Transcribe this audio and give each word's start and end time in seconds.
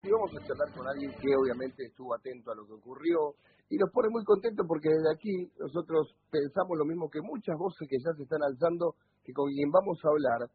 Y 0.00 0.08
vamos 0.08 0.32
a 0.32 0.40
charlar 0.48 0.72
con 0.72 0.88
alguien 0.88 1.12
que 1.20 1.28
obviamente 1.36 1.84
estuvo 1.84 2.16
atento 2.16 2.48
a 2.48 2.56
lo 2.56 2.64
que 2.64 2.72
ocurrió 2.72 3.36
y 3.68 3.76
nos 3.76 3.92
pone 3.92 4.08
muy 4.08 4.24
contentos 4.24 4.64
porque 4.64 4.88
desde 4.88 5.12
aquí 5.12 5.44
nosotros 5.60 6.16
pensamos 6.32 6.72
lo 6.72 6.88
mismo 6.88 7.12
que 7.12 7.20
muchas 7.20 7.52
voces 7.60 7.84
que 7.84 8.00
ya 8.00 8.08
se 8.16 8.24
están 8.24 8.40
alzando, 8.40 8.96
que 9.20 9.36
con 9.36 9.52
quien 9.52 9.68
vamos 9.68 10.00
a 10.00 10.08
hablar 10.08 10.48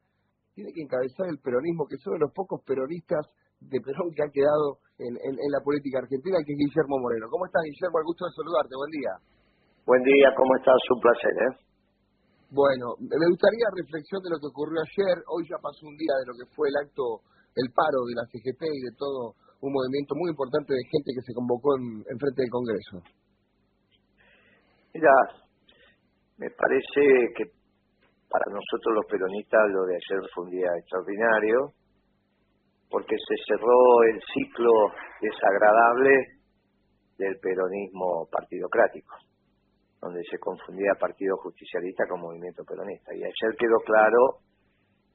tiene 0.58 0.74
que 0.74 0.82
encabezar 0.82 1.30
el 1.30 1.38
peronismo, 1.38 1.86
que 1.86 2.02
son 2.02 2.18
de 2.18 2.26
los 2.26 2.34
pocos 2.34 2.58
peronistas 2.66 3.22
de 3.62 3.78
Perón 3.86 4.10
que 4.18 4.26
han 4.26 4.34
quedado 4.34 4.82
en, 4.98 5.14
la 5.14 5.62
política 5.62 6.02
argentina, 6.02 6.42
que 6.42 6.50
es 6.50 6.60
Guillermo 6.66 6.98
Moreno. 6.98 7.30
¿Cómo 7.30 7.46
estás, 7.46 7.62
Guillermo? 7.70 8.02
El 8.02 8.10
gusto 8.10 8.26
de 8.26 8.34
saludarte. 8.34 8.74
Buen 8.74 8.94
día. 8.98 9.14
Buen 9.86 10.02
día, 10.02 10.28
¿cómo 10.34 10.52
estás? 10.58 10.82
Un 10.90 11.02
placer, 11.06 11.36
¿eh? 11.38 11.54
Bueno, 12.50 12.98
me 12.98 13.28
gustaría 13.30 13.68
reflexión 13.78 14.26
de 14.26 14.34
lo 14.34 14.42
que 14.42 14.50
ocurrió 14.50 14.82
ayer. 14.82 15.22
Hoy 15.30 15.46
ya 15.46 15.62
pasó 15.62 15.86
un 15.86 15.98
día 15.98 16.18
de 16.18 16.26
lo 16.26 16.34
que 16.34 16.50
fue 16.50 16.66
el 16.74 16.78
acto 16.82 17.22
el 17.56 17.72
paro 17.72 18.04
de 18.04 18.16
la 18.16 18.28
CGT 18.28 18.64
y 18.68 18.82
de 18.84 18.96
todo 18.98 19.36
un 19.62 19.72
movimiento 19.72 20.14
muy 20.16 20.30
importante 20.30 20.74
de 20.74 20.84
gente 20.92 21.10
que 21.16 21.26
se 21.26 21.34
convocó 21.34 21.76
en, 21.80 22.20
frente 22.20 22.42
del 22.44 22.52
Congreso. 22.52 23.02
Mira, 24.94 25.12
me 26.38 26.50
parece 26.52 27.02
que 27.36 27.44
para 28.30 28.46
nosotros 28.52 28.96
los 28.96 29.06
peronistas 29.08 29.72
lo 29.72 29.86
de 29.86 29.96
ayer 29.96 30.20
fue 30.34 30.44
un 30.46 30.52
día 30.52 30.70
extraordinario, 30.78 31.72
porque 32.90 33.16
se 33.16 33.36
cerró 33.48 33.80
el 34.12 34.20
ciclo 34.34 34.72
desagradable 35.22 36.36
del 37.18 37.40
peronismo 37.40 38.28
partidocrático, 38.30 39.16
donde 40.02 40.22
se 40.30 40.38
confundía 40.38 41.00
Partido 41.00 41.38
Justicialista 41.38 42.04
con 42.08 42.22
Movimiento 42.22 42.64
Peronista. 42.64 43.16
Y 43.16 43.24
ayer 43.24 43.56
quedó 43.58 43.80
claro 43.86 44.46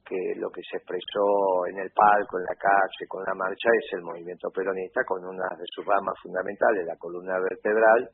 que 0.05 0.35
lo 0.37 0.49
que 0.49 0.61
se 0.69 0.77
expresó 0.77 1.65
en 1.69 1.79
el 1.79 1.91
palco, 1.91 2.39
en 2.39 2.45
la 2.45 2.55
calle, 2.55 3.07
con 3.07 3.23
la 3.23 3.33
marcha, 3.33 3.69
es 3.73 3.93
el 3.93 4.01
movimiento 4.01 4.49
peronista 4.49 5.03
con 5.05 5.23
una 5.23 5.47
de 5.57 5.65
sus 5.73 5.85
ramas 5.85 6.15
fundamentales, 6.21 6.85
la 6.85 6.97
columna 6.97 7.39
vertebral, 7.39 8.09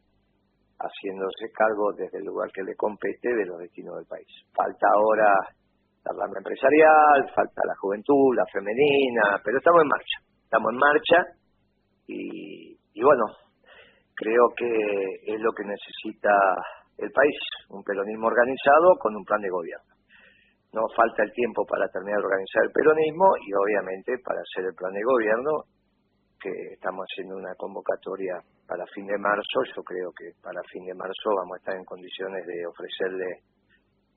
haciéndose 0.79 1.51
cargo 1.53 1.91
desde 1.97 2.19
el 2.19 2.25
lugar 2.25 2.49
que 2.53 2.63
le 2.63 2.75
compete 2.75 3.33
de 3.33 3.45
los 3.45 3.59
destinos 3.59 3.95
del 3.97 4.05
país. 4.05 4.27
Falta 4.53 4.87
ahora 4.93 5.33
la 6.05 6.11
rama 6.13 6.37
empresarial, 6.37 7.29
falta 7.33 7.61
la 7.65 7.75
juventud, 7.81 8.35
la 8.35 8.45
femenina, 8.51 9.41
pero 9.43 9.57
estamos 9.57 9.81
en 9.81 9.87
marcha, 9.87 10.17
estamos 10.43 10.71
en 10.71 10.77
marcha 10.77 11.17
y, 12.07 12.77
y 12.93 13.03
bueno, 13.03 13.25
creo 14.15 14.53
que 14.55 15.33
es 15.33 15.39
lo 15.41 15.51
que 15.51 15.63
necesita 15.65 16.31
el 16.97 17.11
país, 17.11 17.37
un 17.69 17.83
peronismo 17.83 18.27
organizado 18.27 18.95
con 18.99 19.15
un 19.15 19.23
plan 19.25 19.41
de 19.41 19.49
gobierno 19.49 19.96
no 20.77 20.85
falta 20.93 21.25
el 21.25 21.33
tiempo 21.33 21.65
para 21.65 21.89
terminar 21.89 22.21
de 22.21 22.29
organizar 22.29 22.61
el 22.61 22.71
peronismo 22.71 23.25
y 23.41 23.49
obviamente 23.57 24.13
para 24.21 24.37
hacer 24.45 24.69
el 24.69 24.77
plan 24.77 24.93
de 24.93 25.01
gobierno 25.01 25.65
que 26.37 26.53
estamos 26.77 27.01
haciendo 27.09 27.33
una 27.33 27.49
convocatoria 27.57 28.37
para 28.69 28.85
fin 28.93 29.09
de 29.09 29.17
marzo, 29.17 29.57
yo 29.73 29.81
creo 29.81 30.13
que 30.13 30.37
para 30.37 30.61
fin 30.69 30.85
de 30.85 30.93
marzo 30.93 31.33
vamos 31.33 31.57
a 31.57 31.61
estar 31.65 31.73
en 31.73 31.81
condiciones 31.81 32.45
de 32.45 32.57
ofrecerle 32.69 33.41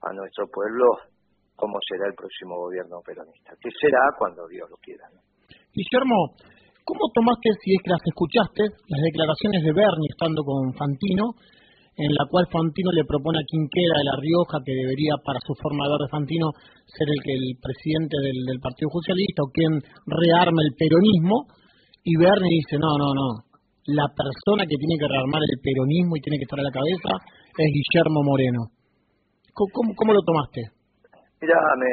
a 0.04 0.12
nuestro 0.12 0.44
pueblo 0.52 0.84
cómo 1.56 1.80
será 1.88 2.12
el 2.12 2.16
próximo 2.16 2.60
gobierno 2.60 3.00
peronista, 3.00 3.56
que 3.56 3.72
será 3.80 4.04
cuando 4.20 4.44
Dios 4.48 4.68
lo 4.68 4.76
quiera. 4.84 5.08
Guillermo, 5.72 6.36
¿cómo 6.84 7.08
tomaste, 7.16 7.56
si 7.64 7.72
es 7.72 7.80
que 7.80 7.92
las 7.96 8.04
escuchaste, 8.04 8.68
las 8.68 9.00
declaraciones 9.00 9.64
de 9.64 9.72
Bernie 9.72 10.12
estando 10.12 10.44
con 10.44 10.76
Fantino 10.76 11.40
en 12.00 12.12
la 12.16 12.24
cual 12.24 12.48
Fantino 12.48 12.88
le 12.96 13.04
propone 13.04 13.36
a 13.36 13.44
Quinquera 13.44 14.00
de 14.00 14.08
La 14.08 14.16
Rioja 14.16 14.64
que 14.64 14.72
debería, 14.72 15.20
para 15.20 15.36
su 15.44 15.52
formador 15.60 16.00
de 16.00 16.08
Fantino, 16.08 16.48
ser 16.88 17.04
el 17.12 17.20
que 17.20 17.36
el 17.36 17.60
presidente 17.60 18.16
del, 18.24 18.56
Partido 18.56 18.88
Socialista 18.88 19.44
o 19.44 19.52
quien 19.52 19.84
rearme 20.08 20.64
el 20.64 20.72
peronismo, 20.80 21.44
y 22.00 22.16
Bernie 22.16 22.64
dice, 22.64 22.80
no, 22.80 22.96
no, 22.96 23.12
no, 23.12 23.28
la 23.92 24.08
persona 24.16 24.64
que 24.64 24.80
tiene 24.80 24.96
que 24.96 25.12
rearmar 25.12 25.44
el 25.44 25.60
peronismo 25.60 26.16
y 26.16 26.24
tiene 26.24 26.40
que 26.40 26.48
estar 26.48 26.60
a 26.60 26.64
la 26.64 26.72
cabeza 26.72 27.12
es 27.52 27.68
Guillermo 27.68 28.24
Moreno. 28.24 28.72
¿Cómo, 29.52 29.92
cómo, 29.92 30.16
lo 30.16 30.24
tomaste? 30.24 30.72
Mira, 31.44 31.60
me, 31.76 31.92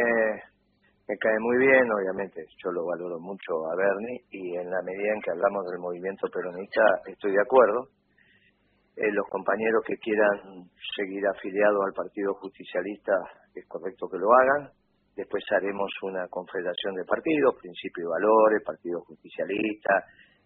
me 1.03 1.15
cae 1.19 1.35
muy 1.43 1.57
bien, 1.67 1.83
obviamente 1.91 2.47
yo 2.63 2.71
lo 2.71 2.87
valoro 2.87 3.19
mucho 3.19 3.59
a 3.67 3.75
Bernie 3.75 4.23
y 4.31 4.55
en 4.55 4.71
la 4.71 4.79
medida 4.87 5.11
en 5.11 5.19
que 5.19 5.31
hablamos 5.35 5.67
del 5.67 5.83
movimiento 5.83 6.31
peronista 6.31 6.79
estoy 7.11 7.35
de 7.35 7.43
acuerdo 7.43 7.96
eh, 8.97 9.13
los 9.13 9.29
compañeros 9.29 9.85
que 9.85 9.93
quieran 9.97 10.65
seguir 10.97 11.21
afiliados 11.27 11.85
al 11.85 11.93
Partido 11.93 12.33
Justicialista 12.33 13.13
es 13.53 13.65
correcto 13.67 14.09
que 14.09 14.17
lo 14.17 14.33
hagan. 14.33 14.73
Después 15.15 15.43
haremos 15.53 15.89
una 16.01 16.27
confederación 16.29 16.95
de 16.95 17.05
partidos, 17.05 17.61
Principio 17.61 18.05
y 18.05 18.09
Valores, 18.09 18.65
Partido 18.65 19.01
Justicialista, 19.05 20.01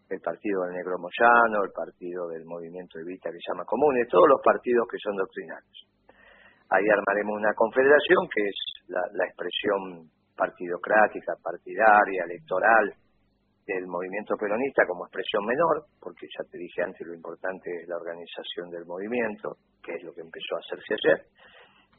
el 0.10 0.20
Partido 0.20 0.64
del 0.68 0.76
Negro 0.76 1.00
Moyano, 1.00 1.64
el 1.64 1.72
Partido 1.72 2.28
del 2.28 2.44
Movimiento 2.44 3.00
Evita 3.00 3.32
que 3.32 3.40
se 3.40 3.52
llama 3.56 3.64
Comunes, 3.64 4.08
todos 4.12 4.28
los 4.28 4.42
partidos 4.44 4.84
que 4.92 5.00
son 5.00 5.16
doctrinarios. 5.16 5.88
Ahí 6.76 6.88
armaremos 6.92 7.36
una 7.36 7.54
confederación 7.56 8.28
que 8.28 8.44
es 8.52 8.58
la 8.88 9.26
expresión 9.28 10.12
partidocrática, 10.36 11.40
partidaria, 11.42 12.24
electoral 12.28 13.00
del 13.66 13.86
movimiento 13.88 14.36
peronista 14.36 14.86
como 14.88 15.06
expresión 15.06 15.46
menor, 15.46 15.86
porque 16.00 16.28
ya 16.28 16.44
te 16.50 16.58
dije 16.58 16.82
antes 16.82 17.06
lo 17.06 17.14
importante 17.14 17.70
es 17.82 17.88
la 17.88 17.98
organización 17.98 18.70
del 18.70 18.86
movimiento, 18.86 19.58
que 19.84 19.94
es 19.96 20.04
lo 20.04 20.14
que 20.14 20.22
empezó 20.22 20.56
a 20.58 20.64
hacerse 20.66 20.94
ayer. 20.98 21.20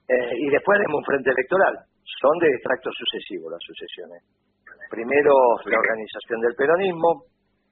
Eh, 0.09 0.35
y 0.37 0.51
después 0.51 0.77
haremos 0.79 0.99
un 0.99 1.05
frente 1.07 1.31
electoral. 1.31 1.75
Son 2.03 2.39
de 2.39 2.49
extracto 2.51 2.91
sucesivo 2.91 3.49
las 3.49 3.63
sucesiones. 3.63 4.27
Primero 4.91 5.33
la 5.65 5.79
organización 5.79 6.41
del 6.41 6.55
peronismo, 6.55 7.25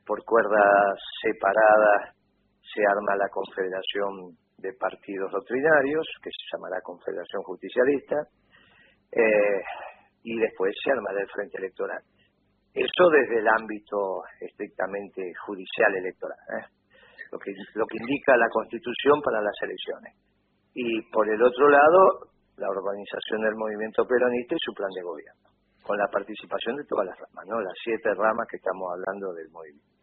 por 0.06 0.24
cuerdas 0.24 0.96
separadas 1.20 2.16
se 2.62 2.80
arma 2.86 3.16
la 3.18 3.28
confederación 3.28 4.38
de 4.58 4.72
partidos 4.74 5.32
doctrinarios, 5.32 6.06
que 6.22 6.30
se 6.30 6.44
llamará 6.52 6.80
Confederación 6.82 7.42
Justicialista, 7.42 8.16
eh, 9.12 9.60
y 10.22 10.38
después 10.38 10.72
se 10.82 10.92
armará 10.92 11.20
el 11.20 11.28
frente 11.28 11.58
electoral. 11.58 12.02
Eso 12.75 13.10
desde 13.10 13.41
el 13.41 13.48
ámbito 13.48 14.22
estrictamente 14.41 15.32
judicial 15.44 15.91
electoral, 15.97 16.38
¿eh? 16.54 16.66
lo, 17.32 17.38
que, 17.38 17.50
lo 17.75 17.86
que 17.86 17.98
indica 17.98 18.36
la 18.36 18.48
Constitución 18.48 19.20
para 19.22 19.42
las 19.42 19.56
elecciones. 19.62 20.14
Y 20.75 21.03
por 21.10 21.28
el 21.28 21.42
otro 21.42 21.69
lado, 21.69 22.31
la 22.56 22.70
organización 22.70 23.42
del 23.42 23.56
movimiento 23.56 24.06
peronista 24.06 24.54
y 24.54 24.62
su 24.62 24.72
plan 24.72 24.91
de 24.94 25.03
gobierno, 25.03 25.50
con 25.82 25.98
la 25.98 26.06
participación 26.06 26.76
de 26.76 26.86
todas 26.86 27.06
las 27.06 27.19
ramas, 27.19 27.44
¿no? 27.48 27.60
las 27.60 27.75
siete 27.82 28.14
ramas 28.14 28.47
que 28.47 28.56
estamos 28.56 28.87
hablando 28.94 29.34
del 29.34 29.50
movimiento. 29.50 29.98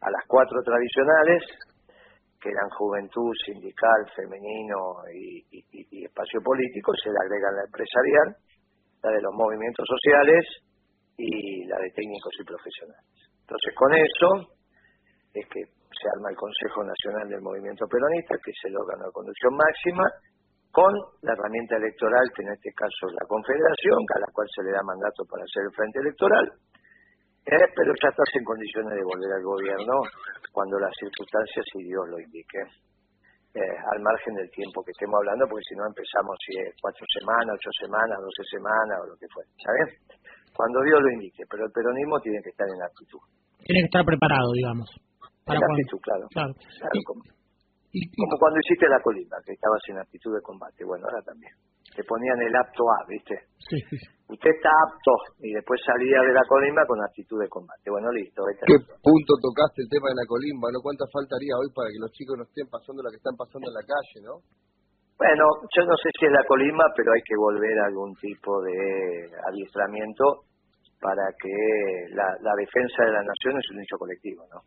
A 0.00 0.08
las 0.10 0.24
cuatro 0.26 0.62
tradicionales, 0.64 1.44
que 2.40 2.48
eran 2.48 2.70
juventud, 2.70 3.32
sindical, 3.44 4.08
femenino 4.16 5.04
y, 5.12 5.44
y 5.52 6.04
espacio 6.04 6.40
político, 6.40 6.96
se 6.96 7.12
le 7.12 7.20
agrega 7.20 7.52
la 7.52 7.68
empresarial, 7.68 8.28
la 9.04 9.10
de 9.12 9.20
los 9.20 9.34
movimientos 9.36 9.84
sociales, 9.84 10.69
y 11.20 11.64
la 11.68 11.76
de 11.76 11.90
técnicos 11.92 12.32
y 12.40 12.44
profesionales. 12.44 13.04
Entonces, 13.44 13.72
con 13.76 13.92
eso 13.92 14.28
es 15.34 15.44
que 15.52 15.60
se 15.90 16.06
arma 16.16 16.30
el 16.30 16.38
Consejo 16.38 16.80
Nacional 16.80 17.28
del 17.28 17.42
Movimiento 17.44 17.84
Peronista, 17.84 18.34
que 18.40 18.50
es 18.50 18.60
el 18.64 18.76
órgano 18.76 19.04
de 19.04 19.12
conducción 19.12 19.52
máxima, 19.52 20.06
con 20.72 20.92
la 21.22 21.34
herramienta 21.34 21.76
electoral, 21.76 22.24
que 22.32 22.42
en 22.42 22.54
este 22.54 22.70
caso 22.72 23.10
es 23.10 23.14
la 23.18 23.26
Confederación, 23.26 24.00
a 24.16 24.18
la 24.22 24.30
cual 24.32 24.46
se 24.54 24.62
le 24.62 24.70
da 24.70 24.82
mandato 24.86 25.26
para 25.28 25.42
hacer 25.42 25.66
el 25.66 25.74
frente 25.74 25.98
electoral, 25.98 26.46
eh, 27.50 27.66
pero 27.74 27.90
ya 27.90 28.08
estás 28.08 28.30
en 28.38 28.44
condiciones 28.44 28.94
de 28.94 29.02
volver 29.02 29.32
al 29.34 29.42
gobierno 29.42 29.94
cuando 30.52 30.78
las 30.78 30.94
circunstancias 30.94 31.66
y 31.74 31.90
Dios 31.90 32.04
lo 32.08 32.18
indique. 32.20 32.62
Eh, 33.50 33.76
al 33.90 33.98
margen 33.98 34.34
del 34.38 34.48
tiempo 34.54 34.78
que 34.86 34.94
estemos 34.94 35.18
hablando, 35.18 35.42
porque 35.50 35.66
si 35.66 35.74
no 35.74 35.82
empezamos 35.82 36.38
si 36.46 36.54
es 36.54 36.70
cuatro 36.78 37.02
semanas, 37.18 37.58
ocho 37.58 37.72
semanas, 37.82 38.14
doce 38.22 38.46
semanas 38.46 38.94
o 39.02 39.06
lo 39.10 39.16
que 39.18 39.26
fuera, 39.26 39.50
¿sabes? 39.58 39.88
Cuando 40.54 40.82
Dios 40.82 41.00
lo 41.00 41.10
indique, 41.12 41.44
pero 41.48 41.64
el 41.64 41.72
peronismo 41.72 42.20
tiene 42.20 42.42
que 42.42 42.50
estar 42.50 42.66
en 42.68 42.82
actitud. 42.82 43.20
Tiene 43.64 43.80
que 43.82 43.90
estar 43.92 44.04
preparado, 44.04 44.52
digamos. 44.52 44.88
Para 45.44 45.58
en 45.58 45.64
actitud, 45.64 46.00
claro. 46.02 46.24
claro. 46.30 46.52
como, 47.06 48.34
cuando 48.38 48.58
hiciste 48.60 48.88
la 48.88 49.00
colima, 49.02 49.36
que 49.44 49.52
estabas 49.52 49.82
en 49.88 49.98
actitud 49.98 50.34
de 50.34 50.42
combate. 50.42 50.84
Bueno, 50.84 51.06
ahora 51.06 51.22
también. 51.22 51.52
Te 51.90 52.04
ponían 52.04 52.38
el 52.40 52.54
apto 52.54 52.86
A, 52.86 53.02
¿viste? 53.08 53.34
Sí, 53.58 53.76
sí. 53.90 53.98
Usted 54.30 54.50
está 54.54 54.70
apto 54.70 55.10
y 55.42 55.50
después 55.50 55.80
salía 55.82 56.22
de 56.22 56.32
la 56.32 56.46
colimba 56.46 56.86
con 56.86 57.02
actitud 57.02 57.40
de 57.42 57.48
combate. 57.48 57.90
Bueno, 57.90 58.12
listo. 58.14 58.46
¿Qué 58.62 58.78
punto 58.78 59.34
tocaste 59.42 59.82
el 59.82 59.90
tema 59.90 60.06
de 60.14 60.22
la 60.22 60.26
colimba? 60.26 60.70
¿No 60.70 60.78
cuánta 60.78 61.02
faltaría 61.10 61.58
hoy 61.58 61.66
para 61.74 61.90
que 61.90 61.98
los 61.98 62.12
chicos 62.14 62.38
no 62.38 62.46
estén 62.46 62.70
pasando 62.70 63.02
lo 63.02 63.10
que 63.10 63.18
están 63.18 63.34
pasando 63.34 63.66
en 63.66 63.74
la 63.74 63.82
calle, 63.82 64.18
no? 64.22 64.38
Bueno, 65.20 65.44
yo 65.76 65.84
no 65.84 65.92
sé 66.00 66.08
si 66.16 66.24
es 66.24 66.32
la 66.32 66.40
colima, 66.48 66.80
pero 66.96 67.12
hay 67.12 67.20
que 67.20 67.36
volver 67.36 67.76
a 67.76 67.92
algún 67.92 68.16
tipo 68.16 68.56
de 68.64 69.28
adiestramiento 69.52 70.48
para 70.96 71.28
que 71.36 71.52
la, 72.16 72.54
defensa 72.56 73.04
de 73.04 73.12
la 73.12 73.20
nación 73.20 73.60
es 73.60 73.68
un 73.68 73.84
hecho 73.84 74.00
colectivo, 74.00 74.48
¿no? 74.48 74.64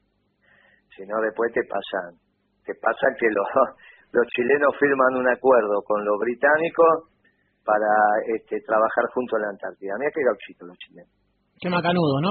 Si 0.93 1.01
no, 1.09 1.17
después 1.25 1.49
te 1.57 1.65
pasan, 1.65 2.21
te 2.69 2.77
pasa 2.77 3.17
que 3.17 3.33
los, 3.33 3.49
los 4.13 4.27
chilenos 4.29 4.77
firman 4.77 5.17
un 5.17 5.25
acuerdo 5.25 5.81
con 5.81 6.05
los 6.05 6.21
británicos 6.21 7.09
para 7.65 7.89
este, 8.29 8.61
trabajar 8.61 9.09
junto 9.09 9.37
a 9.37 9.39
la 9.39 9.49
Antártida. 9.57 9.97
Mira 9.97 10.13
qué 10.13 10.21
gauchito 10.21 10.69
los 10.69 10.77
chilenos. 10.77 11.09
Qué 11.57 11.69
macanudo, 11.73 12.21
¿no? 12.21 12.29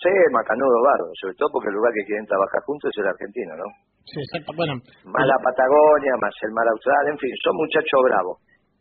Sí, 0.00 0.12
macanudo 0.32 0.80
bardo, 0.80 1.12
sobre 1.20 1.36
todo 1.36 1.52
porque 1.52 1.68
el 1.68 1.76
lugar 1.76 1.92
que 1.92 2.08
quieren 2.08 2.24
trabajar 2.24 2.64
juntos 2.64 2.88
es 2.88 3.04
el 3.04 3.08
argentino, 3.12 3.52
¿no? 3.52 3.68
Sí, 4.04 4.20
exacto. 4.20 4.52
Bueno, 4.56 4.74
más 5.08 5.26
la 5.26 5.38
Patagonia, 5.40 6.12
más 6.20 6.34
el 6.44 6.52
mar 6.52 6.68
austral, 6.68 7.08
en 7.08 7.18
fin, 7.18 7.32
son 7.42 7.56
muchachos 7.56 8.00
bravos. 8.04 8.36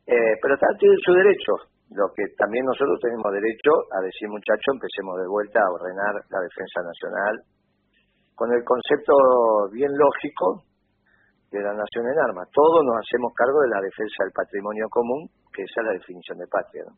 Eh, 0.06 0.36
pero 0.42 0.60
tienen 0.80 1.00
su 1.00 1.14
derecho, 1.16 1.54
lo 1.96 2.12
que 2.12 2.28
también 2.36 2.66
nosotros 2.68 3.00
tenemos 3.00 3.32
derecho 3.32 3.72
a 3.96 4.04
decir, 4.04 4.28
muchachos, 4.28 4.76
empecemos 4.76 5.16
de 5.16 5.28
vuelta 5.32 5.64
a 5.64 5.72
ordenar 5.72 6.14
la 6.28 6.40
defensa 6.44 6.84
nacional 6.84 7.34
con 8.36 8.52
el 8.52 8.64
concepto 8.66 9.14
bien 9.72 9.92
lógico 9.96 10.68
de 11.54 11.62
la 11.62 11.72
nación 11.72 12.04
en 12.10 12.18
armas. 12.20 12.50
Todos 12.52 12.82
nos 12.84 12.98
hacemos 13.00 13.32
cargo 13.38 13.62
de 13.62 13.70
la 13.70 13.80
defensa 13.80 14.26
del 14.26 14.34
patrimonio 14.34 14.90
común, 14.90 15.30
que 15.54 15.64
esa 15.64 15.82
es 15.82 15.86
la 15.88 15.94
definición 15.94 16.38
de 16.42 16.48
patria. 16.50 16.84
¿no? 16.90 16.98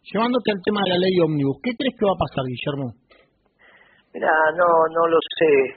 Llevándote 0.00 0.48
al 0.54 0.62
tema 0.62 0.80
de 0.86 0.90
la 0.94 0.98
ley 1.02 1.14
ómnibus, 1.20 1.58
¿qué 1.60 1.74
crees 1.76 1.94
que 1.98 2.06
va 2.06 2.14
a 2.14 2.22
pasar, 2.24 2.46
Guillermo? 2.46 2.86
Mira, 4.14 4.32
no, 4.56 4.68
no 4.94 5.02
lo 5.10 5.18
sé. 5.36 5.76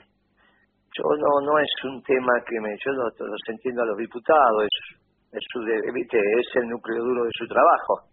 Yo 0.94 1.04
no, 1.18 1.40
no 1.42 1.58
es 1.58 1.74
un 1.84 2.02
tema 2.02 2.32
que 2.46 2.60
me, 2.60 2.70
yo 2.78 2.92
lo, 2.92 3.04
los 3.10 3.42
entiendo 3.48 3.82
a 3.82 3.86
los 3.86 3.98
diputados, 3.98 4.62
es, 4.62 4.96
es 5.32 5.42
su, 5.50 5.60
viste, 5.92 6.18
es 6.18 6.46
el 6.62 6.68
núcleo 6.68 7.02
duro 7.02 7.24
de 7.24 7.30
su 7.36 7.46
trabajo. 7.48 8.06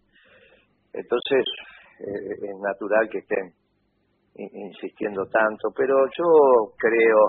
Entonces, 0.93 1.45
eh, 1.99 2.49
es 2.49 2.57
natural 2.59 3.07
que 3.09 3.19
estén 3.19 3.53
insistiendo 4.33 5.25
tanto, 5.27 5.69
pero 5.75 6.05
yo 6.17 6.73
creo 6.77 7.19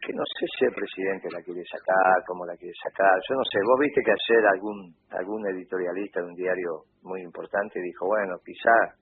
que 0.00 0.12
no 0.12 0.22
sé 0.38 0.46
si 0.58 0.64
el 0.66 0.74
presidente 0.74 1.28
la 1.32 1.42
quiere 1.42 1.62
sacar, 1.64 2.22
cómo 2.26 2.44
la 2.44 2.56
quiere 2.56 2.74
sacar, 2.82 3.18
yo 3.28 3.36
no 3.36 3.44
sé, 3.44 3.58
vos 3.64 3.78
viste 3.80 4.02
que 4.02 4.10
ayer 4.10 4.46
algún 4.46 4.94
algún 5.10 5.46
editorialista 5.46 6.20
de 6.20 6.26
un 6.26 6.34
diario 6.34 6.90
muy 7.02 7.22
importante 7.22 7.80
dijo, 7.80 8.06
bueno, 8.06 8.34
quizá 8.44 8.98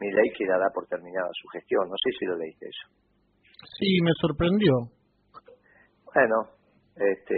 mi 0.00 0.10
ley 0.10 0.32
quiera 0.36 0.58
dar 0.58 0.72
por 0.74 0.86
terminada 0.86 1.28
su 1.32 1.48
gestión, 1.48 1.88
no 1.88 1.96
sé 1.96 2.10
si 2.18 2.24
lo 2.24 2.36
leíste 2.36 2.66
eso. 2.66 3.01
Sí, 3.62 3.98
me 4.02 4.12
sorprendió. 4.20 4.72
Bueno, 6.14 6.36
este 6.96 7.36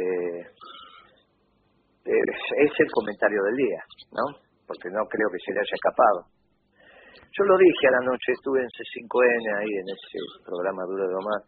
es 2.04 2.72
el 2.78 2.90
comentario 2.90 3.42
del 3.44 3.56
día, 3.56 3.80
¿no? 4.12 4.38
Porque 4.66 4.88
no 4.90 5.04
creo 5.06 5.28
que 5.30 5.38
se 5.44 5.52
le 5.52 5.60
haya 5.60 5.76
escapado. 5.76 6.26
Yo 7.36 7.44
lo 7.44 7.58
dije 7.58 7.88
a 7.88 7.98
la 7.98 8.06
noche, 8.06 8.32
estuve 8.32 8.60
en 8.60 8.68
C5N 8.68 9.46
ahí 9.58 9.72
en 9.72 9.88
ese 9.90 10.18
programa 10.44 10.84
Duro 10.86 11.08
de 11.08 11.14
Omar, 11.14 11.42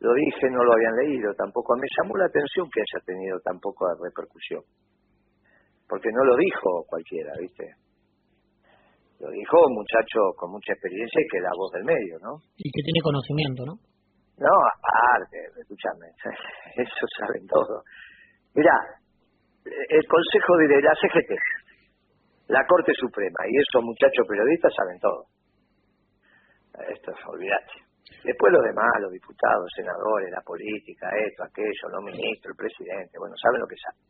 lo 0.00 0.14
dije, 0.14 0.46
no 0.50 0.62
lo 0.62 0.72
habían 0.72 0.94
leído 0.94 1.34
tampoco. 1.34 1.74
Me 1.74 1.88
llamó 1.98 2.16
la 2.16 2.26
atención 2.26 2.70
que 2.70 2.80
haya 2.80 3.04
tenido 3.04 3.40
tan 3.40 3.58
poca 3.58 3.86
repercusión. 3.98 4.62
Porque 5.88 6.10
no 6.14 6.22
lo 6.24 6.36
dijo 6.36 6.84
cualquiera, 6.86 7.32
¿viste? 7.40 7.66
Lo 9.18 9.30
dijo 9.30 9.56
un 9.66 9.74
muchacho 9.74 10.20
con 10.36 10.52
mucha 10.52 10.72
experiencia 10.72 11.18
y 11.18 11.26
que 11.26 11.38
es 11.38 11.42
la 11.42 11.56
voz 11.56 11.72
del 11.72 11.84
medio, 11.84 12.14
¿no? 12.22 12.38
Y 12.54 12.70
que 12.70 12.82
tiene 12.86 13.00
conocimiento, 13.02 13.66
¿no? 13.66 13.74
No, 14.38 14.54
aparte, 14.54 15.36
escúchame, 15.58 16.06
eso 16.76 17.06
saben 17.18 17.46
todo. 17.46 17.82
Mirá, 18.54 18.74
el 19.64 20.06
Consejo 20.06 20.56
de 20.56 20.80
la 20.80 20.94
CGT, 20.94 21.34
la 22.48 22.64
Corte 22.66 22.92
Suprema 22.94 23.38
y 23.48 23.58
esos 23.58 23.82
muchachos 23.82 24.26
periodistas 24.28 24.72
saben 24.74 24.98
todo. 25.00 25.26
Esto, 26.88 27.12
olvídate. 27.26 27.88
Después 28.24 28.52
los 28.52 28.62
demás, 28.62 28.88
los 29.00 29.12
diputados, 29.12 29.66
senadores, 29.74 30.30
la 30.30 30.40
política, 30.40 31.10
esto, 31.18 31.44
aquello, 31.44 31.88
los 31.90 32.04
ministros, 32.04 32.54
el 32.54 32.56
presidente, 32.56 33.18
bueno, 33.18 33.34
saben 33.36 33.60
lo 33.60 33.66
que 33.66 33.76
saben. 33.76 34.00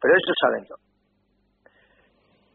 Pero 0.00 0.14
ellos 0.14 0.36
saben 0.40 0.64
todo. 0.68 0.84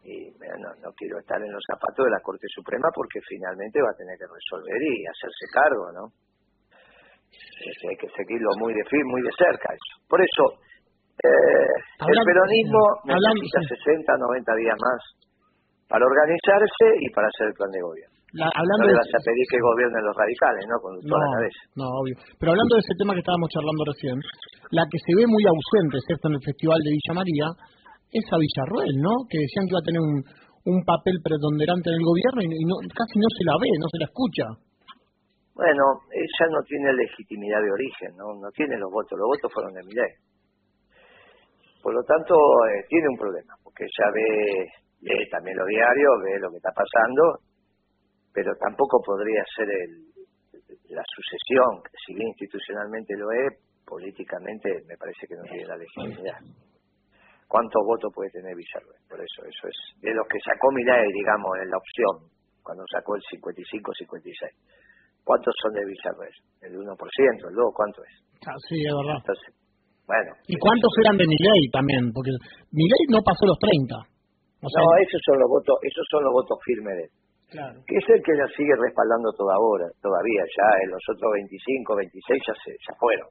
Y 0.04 0.30
no, 0.38 0.70
no 0.82 0.90
quiero 0.94 1.18
estar 1.18 1.38
en 1.42 1.52
los 1.52 1.62
zapatos 1.66 2.06
de 2.06 2.10
la 2.10 2.20
Corte 2.20 2.46
Suprema 2.54 2.88
porque 2.94 3.20
finalmente 3.28 3.82
va 3.82 3.90
a 3.90 3.98
tener 3.98 4.18
que 4.18 4.26
resolver 4.26 4.82
y 4.82 5.06
hacerse 5.06 5.46
cargo, 5.52 5.92
¿no? 5.92 6.04
Hay 7.88 7.96
que 7.96 8.08
seguirlo 8.16 8.50
muy 8.58 8.74
de 8.74 8.84
fin, 8.88 9.04
muy 9.06 9.22
de 9.22 9.32
cerca 9.38 9.72
eso. 9.72 9.92
Por 10.08 10.20
eso, 10.20 10.44
eh, 11.22 11.74
el 12.06 12.18
peronismo 12.24 12.82
necesita 13.06 13.60
60, 13.68 14.16
90 14.16 14.54
días 14.56 14.76
más 14.78 15.00
para 15.88 16.04
organizarse 16.04 16.86
y 17.00 17.08
para 17.10 17.28
hacer 17.28 17.48
el 17.48 17.54
plan 17.54 17.70
de 17.70 17.80
gobierno 17.80 18.22
hablando 18.40 18.80
no 18.80 18.88
le 18.88 18.96
vas 18.96 19.12
a 19.12 19.20
pedir 19.20 19.44
que 19.44 19.60
gobiernen 19.60 20.02
los 20.08 20.16
radicales, 20.16 20.64
¿no? 20.64 20.76
Con 20.80 20.92
toda 21.04 21.20
la 21.20 21.30
cabeza. 21.36 21.60
No, 21.76 21.84
obvio. 22.00 22.14
Pero 22.40 22.56
hablando 22.56 22.72
de 22.76 22.82
ese 22.82 22.96
tema 22.96 23.12
que 23.12 23.20
estábamos 23.20 23.48
charlando 23.52 23.82
recién, 23.84 24.16
la 24.72 24.84
que 24.88 24.98
se 25.04 25.12
ve 25.12 25.24
muy 25.28 25.44
ausente, 25.44 26.00
excepto 26.00 26.32
en 26.32 26.40
el 26.40 26.44
Festival 26.44 26.80
de 26.80 26.96
Villa 26.96 27.12
María, 27.12 27.46
es 28.08 28.24
a 28.32 28.36
Villarroel, 28.40 28.94
¿no? 29.04 29.12
Que 29.28 29.36
decían 29.36 29.68
que 29.68 29.72
iba 29.76 29.84
a 29.84 29.88
tener 29.88 30.00
un, 30.00 30.16
un 30.72 30.78
papel 30.84 31.20
preponderante 31.20 31.92
en 31.92 31.96
el 32.00 32.04
gobierno 32.04 32.40
y, 32.40 32.64
no, 32.64 32.76
casi 32.96 33.16
no 33.20 33.28
se 33.28 33.44
la 33.44 33.56
ve, 33.60 33.68
no 33.76 33.88
se 33.92 34.00
la 34.00 34.08
escucha. 34.08 34.46
Bueno, 35.62 35.84
ella 36.10 36.46
no 36.50 36.60
tiene 36.66 36.92
legitimidad 36.92 37.62
de 37.62 37.70
origen, 37.70 38.16
¿no? 38.16 38.34
No 38.34 38.50
tiene 38.50 38.76
los 38.78 38.90
votos, 38.90 39.14
los 39.14 39.30
votos 39.30 39.52
fueron 39.54 39.72
de 39.74 39.82
ley. 39.94 40.10
Por 41.82 41.94
lo 41.94 42.02
tanto, 42.02 42.34
eh, 42.66 42.82
tiene 42.88 43.06
un 43.08 43.16
problema, 43.16 43.54
porque 43.62 43.84
ella 43.84 44.10
ve, 44.10 44.66
lee 45.02 45.30
también 45.30 45.56
los 45.56 45.66
diarios, 45.66 46.12
ve 46.24 46.40
lo 46.40 46.50
que 46.50 46.56
está 46.56 46.70
pasando 46.74 47.38
pero 48.32 48.54
tampoco 48.56 49.00
podría 49.04 49.44
ser 49.54 49.68
el, 49.68 50.08
la 50.88 51.04
sucesión, 51.04 51.82
si 52.06 52.14
bien 52.14 52.28
institucionalmente 52.28 53.14
lo 53.16 53.30
es, 53.30 53.60
políticamente 53.84 54.82
me 54.88 54.96
parece 54.96 55.26
que 55.26 55.36
no 55.36 55.42
tiene 55.44 55.66
la 55.66 55.76
legitimidad. 55.76 56.40
¿Cuántos 57.46 57.82
votos 57.84 58.10
puede 58.14 58.30
tener 58.30 58.56
Villarruel? 58.56 58.96
Por 59.08 59.20
eso, 59.20 59.44
eso 59.44 59.68
es 59.68 60.00
de 60.00 60.14
los 60.14 60.26
que 60.26 60.40
sacó 60.40 60.72
Milay, 60.72 61.12
digamos, 61.12 61.52
en 61.60 61.68
la 61.68 61.76
opción, 61.76 62.32
cuando 62.62 62.84
sacó 62.90 63.16
el 63.16 63.22
55-56. 63.22 64.81
¿Cuántos 65.24 65.54
son 65.62 65.72
de 65.74 65.82
Villarruel? 65.86 66.34
¿El 66.62 66.72
1%? 66.74 66.82
¿El 66.82 67.54
2%? 67.54 67.72
¿Cuánto 67.74 67.98
es? 68.02 68.14
Ah, 68.46 68.58
sí, 68.68 68.76
es 68.82 68.94
verdad. 68.94 69.22
bueno. 70.06 70.30
¿Y 70.50 70.56
cuántos 70.58 70.90
eran 71.06 71.16
de 71.16 71.26
Milay 71.26 71.62
también? 71.70 72.10
Porque 72.10 72.34
Milay 72.74 73.02
no 73.10 73.22
pasó 73.22 73.46
los 73.46 73.58
30. 73.58 73.94
no, 74.62 74.82
esos 74.98 75.20
son 75.24 75.38
los 75.38 75.48
votos, 75.48 75.78
esos 75.82 76.06
son 76.10 76.24
los 76.26 76.32
votos 76.32 76.58
firmes 76.66 76.96
de 76.96 77.04
él 77.06 77.12
que 77.52 77.96
es 78.00 78.06
el 78.08 78.20
que 78.24 78.32
la 78.32 78.48
sigue 78.56 78.72
respaldando 78.80 79.28
toda 79.36 79.56
todavía, 80.00 80.42
ya 80.48 80.68
en 80.84 80.90
los 80.90 81.04
otros 81.12 81.28
25, 81.36 81.96
26 81.96 82.42
ya, 82.48 82.54
se, 82.64 82.70
ya 82.72 82.92
fueron. 82.96 83.28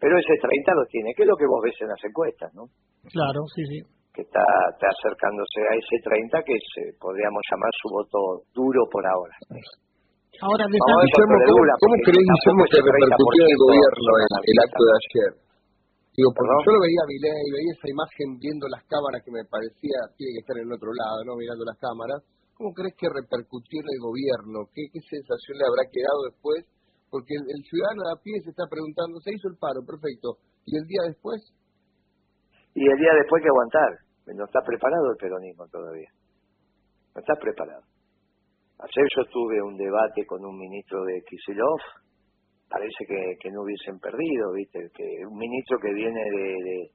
Pero 0.00 0.18
ese 0.18 0.34
30 0.40 0.74
lo 0.74 0.84
tiene, 0.88 1.12
que 1.14 1.22
es 1.22 1.28
lo 1.28 1.36
que 1.36 1.46
vos 1.46 1.60
ves 1.62 1.76
en 1.80 1.88
las 1.88 2.02
encuestas, 2.02 2.50
¿no? 2.54 2.64
Claro, 3.12 3.44
sí, 3.54 3.62
sí. 3.68 3.78
Que 4.12 4.22
está, 4.22 4.42
está 4.72 4.88
acercándose 4.88 5.60
a 5.60 5.72
ese 5.76 5.96
30 6.02 6.42
que 6.42 6.56
se, 6.56 6.82
podríamos 6.98 7.42
llamar 7.52 7.72
su 7.80 7.88
voto 7.92 8.18
duro 8.52 8.80
por 8.90 9.04
ahora. 9.06 9.36
Ahora, 10.40 10.64
de 10.64 10.78
¿cómo, 10.80 10.96
¿cómo 11.76 11.94
crees, 12.08 12.24
Guillermo, 12.24 12.64
que 12.72 12.80
repercutió 12.80 13.42
el 13.44 13.58
gobierno 13.60 14.10
el, 14.16 14.32
el 14.32 14.58
acto 14.64 14.82
de 14.82 14.94
ayer? 14.96 15.32
Digo, 16.16 16.28
porque 16.32 16.56
yo 16.64 16.70
lo 16.72 16.80
veía 16.80 17.02
a 17.04 17.08
mi 17.08 17.18
ley, 17.20 17.44
veía 17.52 17.72
esa 17.72 17.88
imagen 17.88 18.28
viendo 18.40 18.64
las 18.68 18.84
cámaras 18.88 19.20
que 19.24 19.32
me 19.32 19.44
parecía, 19.48 19.98
tiene 20.16 20.32
que 20.36 20.42
estar 20.44 20.56
en 20.56 20.72
otro 20.72 20.92
lado, 20.92 21.24
¿no? 21.24 21.36
Mirando 21.36 21.64
las 21.64 21.78
cámaras 21.80 22.20
¿Cómo 22.62 22.72
crees 22.74 22.94
que 22.94 23.10
repercutió 23.10 23.80
en 23.82 23.90
el 23.90 23.98
gobierno? 23.98 24.70
¿Qué, 24.70 24.86
sensación 25.02 25.58
le 25.58 25.66
habrá 25.66 25.82
quedado 25.90 26.30
después? 26.30 26.62
Porque 27.10 27.34
el, 27.34 27.60
ciudadano 27.66 28.06
de 28.06 28.12
a 28.14 28.22
pie 28.22 28.38
se 28.38 28.54
está 28.54 28.70
preguntando, 28.70 29.18
se 29.18 29.34
hizo 29.34 29.48
el 29.50 29.58
paro, 29.58 29.82
perfecto. 29.82 30.38
¿Y 30.62 30.78
el 30.78 30.86
día 30.86 31.02
después? 31.10 31.42
Y 32.78 32.86
el 32.86 32.98
día 33.02 33.18
después 33.18 33.42
hay 33.42 33.44
que 33.44 33.50
aguantar. 33.50 33.90
No 34.30 34.44
está 34.46 34.62
preparado 34.62 35.10
el 35.10 35.18
peronismo 35.18 35.66
todavía. 35.74 36.06
No 37.14 37.20
está 37.20 37.34
preparado. 37.34 37.82
Ayer 38.82 39.06
yo 39.16 39.24
tuve 39.30 39.62
un 39.62 39.76
debate 39.76 40.26
con 40.26 40.44
un 40.44 40.58
ministro 40.58 41.04
de 41.04 41.22
Kisilov, 41.22 41.78
parece 42.68 43.06
que, 43.06 43.50
no 43.50 43.62
hubiesen 43.62 43.98
perdido, 44.00 44.52
¿viste? 44.52 44.90
Que 44.94 45.24
un 45.26 45.38
ministro 45.38 45.78
que 45.78 45.92
viene 45.94 46.20
de 46.20 46.90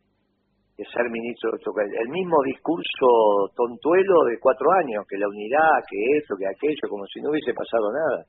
de 0.78 0.86
ser 0.94 1.10
ministro 1.10 1.50
de 1.58 1.58
el 1.90 2.10
mismo 2.10 2.38
discurso 2.46 3.50
tontuelo 3.58 4.30
de 4.30 4.38
cuatro 4.40 4.70
años, 4.78 5.04
que 5.10 5.18
la 5.18 5.28
unidad, 5.28 5.82
que 5.90 5.98
esto, 6.22 6.38
que 6.38 6.46
aquello, 6.46 6.86
como 6.88 7.04
si 7.10 7.20
no 7.20 7.32
hubiese 7.32 7.52
pasado 7.52 7.90
nada. 7.90 8.22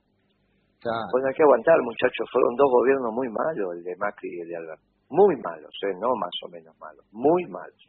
Bueno, 1.12 1.28
hay 1.28 1.34
que 1.34 1.42
aguantar, 1.42 1.76
muchachos, 1.82 2.24
fueron 2.32 2.56
dos 2.56 2.70
gobiernos 2.72 3.12
muy 3.12 3.28
malos, 3.28 3.76
el 3.76 3.84
de 3.84 3.96
Macri 3.96 4.32
y 4.32 4.40
el 4.40 4.48
de 4.48 4.56
Alberto. 4.56 4.84
Muy 5.10 5.36
malos, 5.44 5.74
¿eh? 5.84 5.92
no 6.00 6.08
más 6.16 6.32
o 6.44 6.48
menos 6.48 6.72
malos, 6.80 7.04
muy 7.12 7.44
malos. 7.52 7.84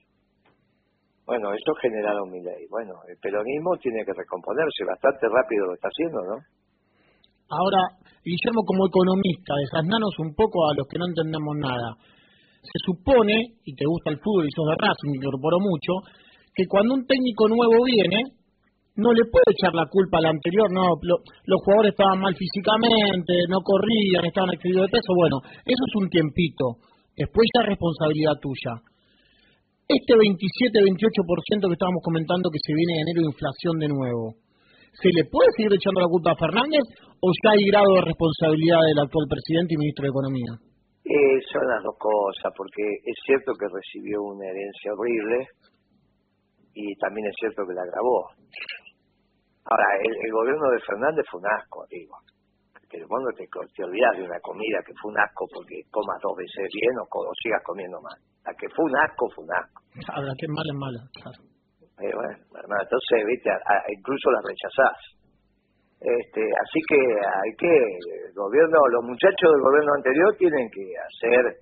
Bueno, 1.30 1.54
eso 1.54 1.72
generaron 1.78 2.26
mi 2.34 2.42
ley. 2.42 2.66
Bueno, 2.74 2.98
el 3.06 3.18
peronismo 3.22 3.78
tiene 3.78 4.02
que 4.02 4.18
recomponerse, 4.18 4.82
bastante 4.82 5.30
rápido 5.30 5.70
lo 5.70 5.74
está 5.78 5.88
haciendo, 5.94 6.18
¿no? 6.26 6.36
Ahora, 7.54 7.82
Guillermo, 8.26 8.66
como 8.66 8.90
economista, 8.90 9.54
desasnanos 9.62 10.18
un 10.26 10.34
poco 10.34 10.66
a 10.66 10.74
los 10.74 10.90
que 10.90 10.98
no 10.98 11.06
entendemos 11.06 11.54
nada 11.62 11.94
se 12.62 12.80
supone, 12.84 13.56
y 13.64 13.74
te 13.76 13.86
gusta 13.86 14.12
el 14.12 14.20
fútbol 14.20 14.46
y 14.46 14.52
sos 14.52 14.68
de 14.68 14.76
Racing, 14.76 15.16
incorporó 15.16 15.60
mucho, 15.60 16.04
que 16.54 16.68
cuando 16.68 16.96
un 16.96 17.06
técnico 17.08 17.48
nuevo 17.48 17.86
viene, 17.86 18.36
no 19.00 19.14
le 19.14 19.24
puede 19.32 19.56
echar 19.56 19.74
la 19.74 19.88
culpa 19.88 20.20
al 20.20 20.36
anterior, 20.36 20.68
no, 20.72 21.00
los 21.02 21.60
jugadores 21.64 21.96
estaban 21.96 22.20
mal 22.20 22.36
físicamente, 22.36 23.48
no 23.48 23.64
corrían, 23.64 24.28
estaban 24.28 24.52
excedidos 24.52 24.92
de 24.92 25.00
peso, 25.00 25.16
bueno, 25.16 25.40
eso 25.64 25.84
es 25.88 25.94
un 25.96 26.10
tiempito, 26.10 26.84
después 27.16 27.48
ya 27.56 27.64
es 27.64 27.68
responsabilidad 27.80 28.36
tuya. 28.44 28.74
Este 29.90 30.14
27-28% 30.14 31.66
que 31.66 31.74
estábamos 31.74 32.06
comentando 32.06 32.54
que 32.54 32.62
se 32.62 32.78
viene 32.78 32.94
de 32.94 33.02
enero 33.10 33.26
inflación 33.26 33.76
de 33.82 33.90
nuevo, 33.90 34.38
¿Se 34.98 35.10
le 35.16 35.24
puede 35.30 35.48
seguir 35.56 35.72
echando 35.72 36.02
la 36.02 36.12
culpa 36.12 36.34
a 36.34 36.42
Fernández 36.44 36.84
o 37.22 37.28
ya 37.32 37.52
hay 37.56 37.64
grado 37.70 37.88
de 37.96 38.10
responsabilidad 38.10 38.82
del 38.90 39.00
actual 39.06 39.28
presidente 39.30 39.76
y 39.76 39.78
ministro 39.78 40.04
de 40.04 40.12
Economía? 40.12 40.52
Eh, 41.06 41.38
son 41.56 41.64
las 41.70 41.82
dos 41.88 41.96
cosas, 41.96 42.52
porque 42.58 42.84
es 43.06 43.18
cierto 43.24 43.54
que 43.54 43.70
recibió 43.70 44.20
una 44.28 44.44
herencia 44.44 44.92
horrible 44.92 45.38
y 46.74 46.84
también 47.00 47.28
es 47.32 47.36
cierto 47.40 47.64
que 47.64 47.74
la 47.74 47.86
agravó. 47.86 48.34
Ahora, 49.72 49.88
el, 50.04 50.32
gobierno 50.34 50.68
de 50.68 50.80
Fernández 50.82 51.26
fue 51.30 51.40
un 51.40 51.48
asco, 51.48 51.86
digo. 51.90 52.16
Que 52.90 52.98
vos 53.06 53.22
no 53.22 53.30
te, 53.38 53.46
te 53.46 53.84
olvidas 53.84 54.18
de 54.18 54.24
una 54.24 54.40
comida 54.42 54.82
que 54.82 54.94
fue 54.98 55.12
un 55.12 55.20
asco 55.20 55.46
porque 55.54 55.78
comas 55.92 56.18
dos 56.26 56.34
veces 56.36 56.66
bien 56.74 56.98
o, 56.98 57.06
sigas 57.38 57.62
comiendo 57.64 58.02
mal. 58.02 58.18
La 58.44 58.52
que 58.58 58.68
fue 58.74 58.86
un 58.86 58.96
asco, 58.98 59.30
fue 59.36 59.46
un 59.46 59.54
asco. 59.54 59.80
Ahora, 60.10 60.34
que 60.34 60.48
mal 60.50 60.66
es 60.66 60.78
mala, 60.78 61.02
claro. 61.22 61.40
Eh, 62.02 62.14
bueno, 62.16 62.74
entonces, 62.82 63.28
viste, 63.28 63.52
incluso 63.94 64.32
la 64.32 64.42
rechazás. 64.42 64.98
Este, 66.00 66.40
así 66.40 66.80
que 66.88 66.96
hay 66.96 67.52
que, 67.60 67.76
el 67.76 68.34
gobierno, 68.34 68.80
los 68.88 69.04
muchachos 69.04 69.52
del 69.52 69.62
gobierno 69.62 69.94
anterior 70.00 70.32
tienen 70.40 70.70
que 70.72 70.96
hacer 70.96 71.60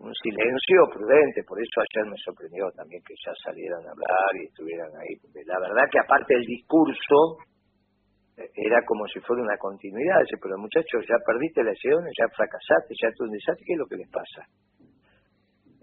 un 0.00 0.12
silencio 0.24 0.88
prudente, 0.90 1.44
por 1.44 1.60
eso 1.60 1.78
ayer 1.78 2.10
me 2.10 2.16
sorprendió 2.24 2.64
también 2.74 3.02
que 3.06 3.14
ya 3.24 3.32
salieran 3.44 3.84
a 3.86 3.92
hablar 3.92 4.30
y 4.40 4.46
estuvieran 4.48 4.90
ahí, 4.98 5.14
porque 5.20 5.44
la 5.46 5.60
verdad 5.60 5.84
que 5.92 6.00
aparte 6.00 6.34
del 6.34 6.46
discurso 6.46 7.38
era 8.54 8.78
como 8.86 9.06
si 9.06 9.20
fuera 9.20 9.42
una 9.42 9.56
continuidad, 9.58 10.22
pero 10.40 10.58
muchachos, 10.58 11.04
ya 11.08 11.16
perdiste 11.24 11.60
elecciones, 11.60 12.12
ya 12.18 12.26
fracasaste, 12.34 12.94
ya 12.98 13.08
tú 13.16 13.24
un 13.24 13.32
desastre, 13.32 13.64
¿qué 13.66 13.72
es 13.74 13.80
lo 13.80 13.86
que 13.86 13.96
les 13.96 14.10
pasa? 14.10 14.40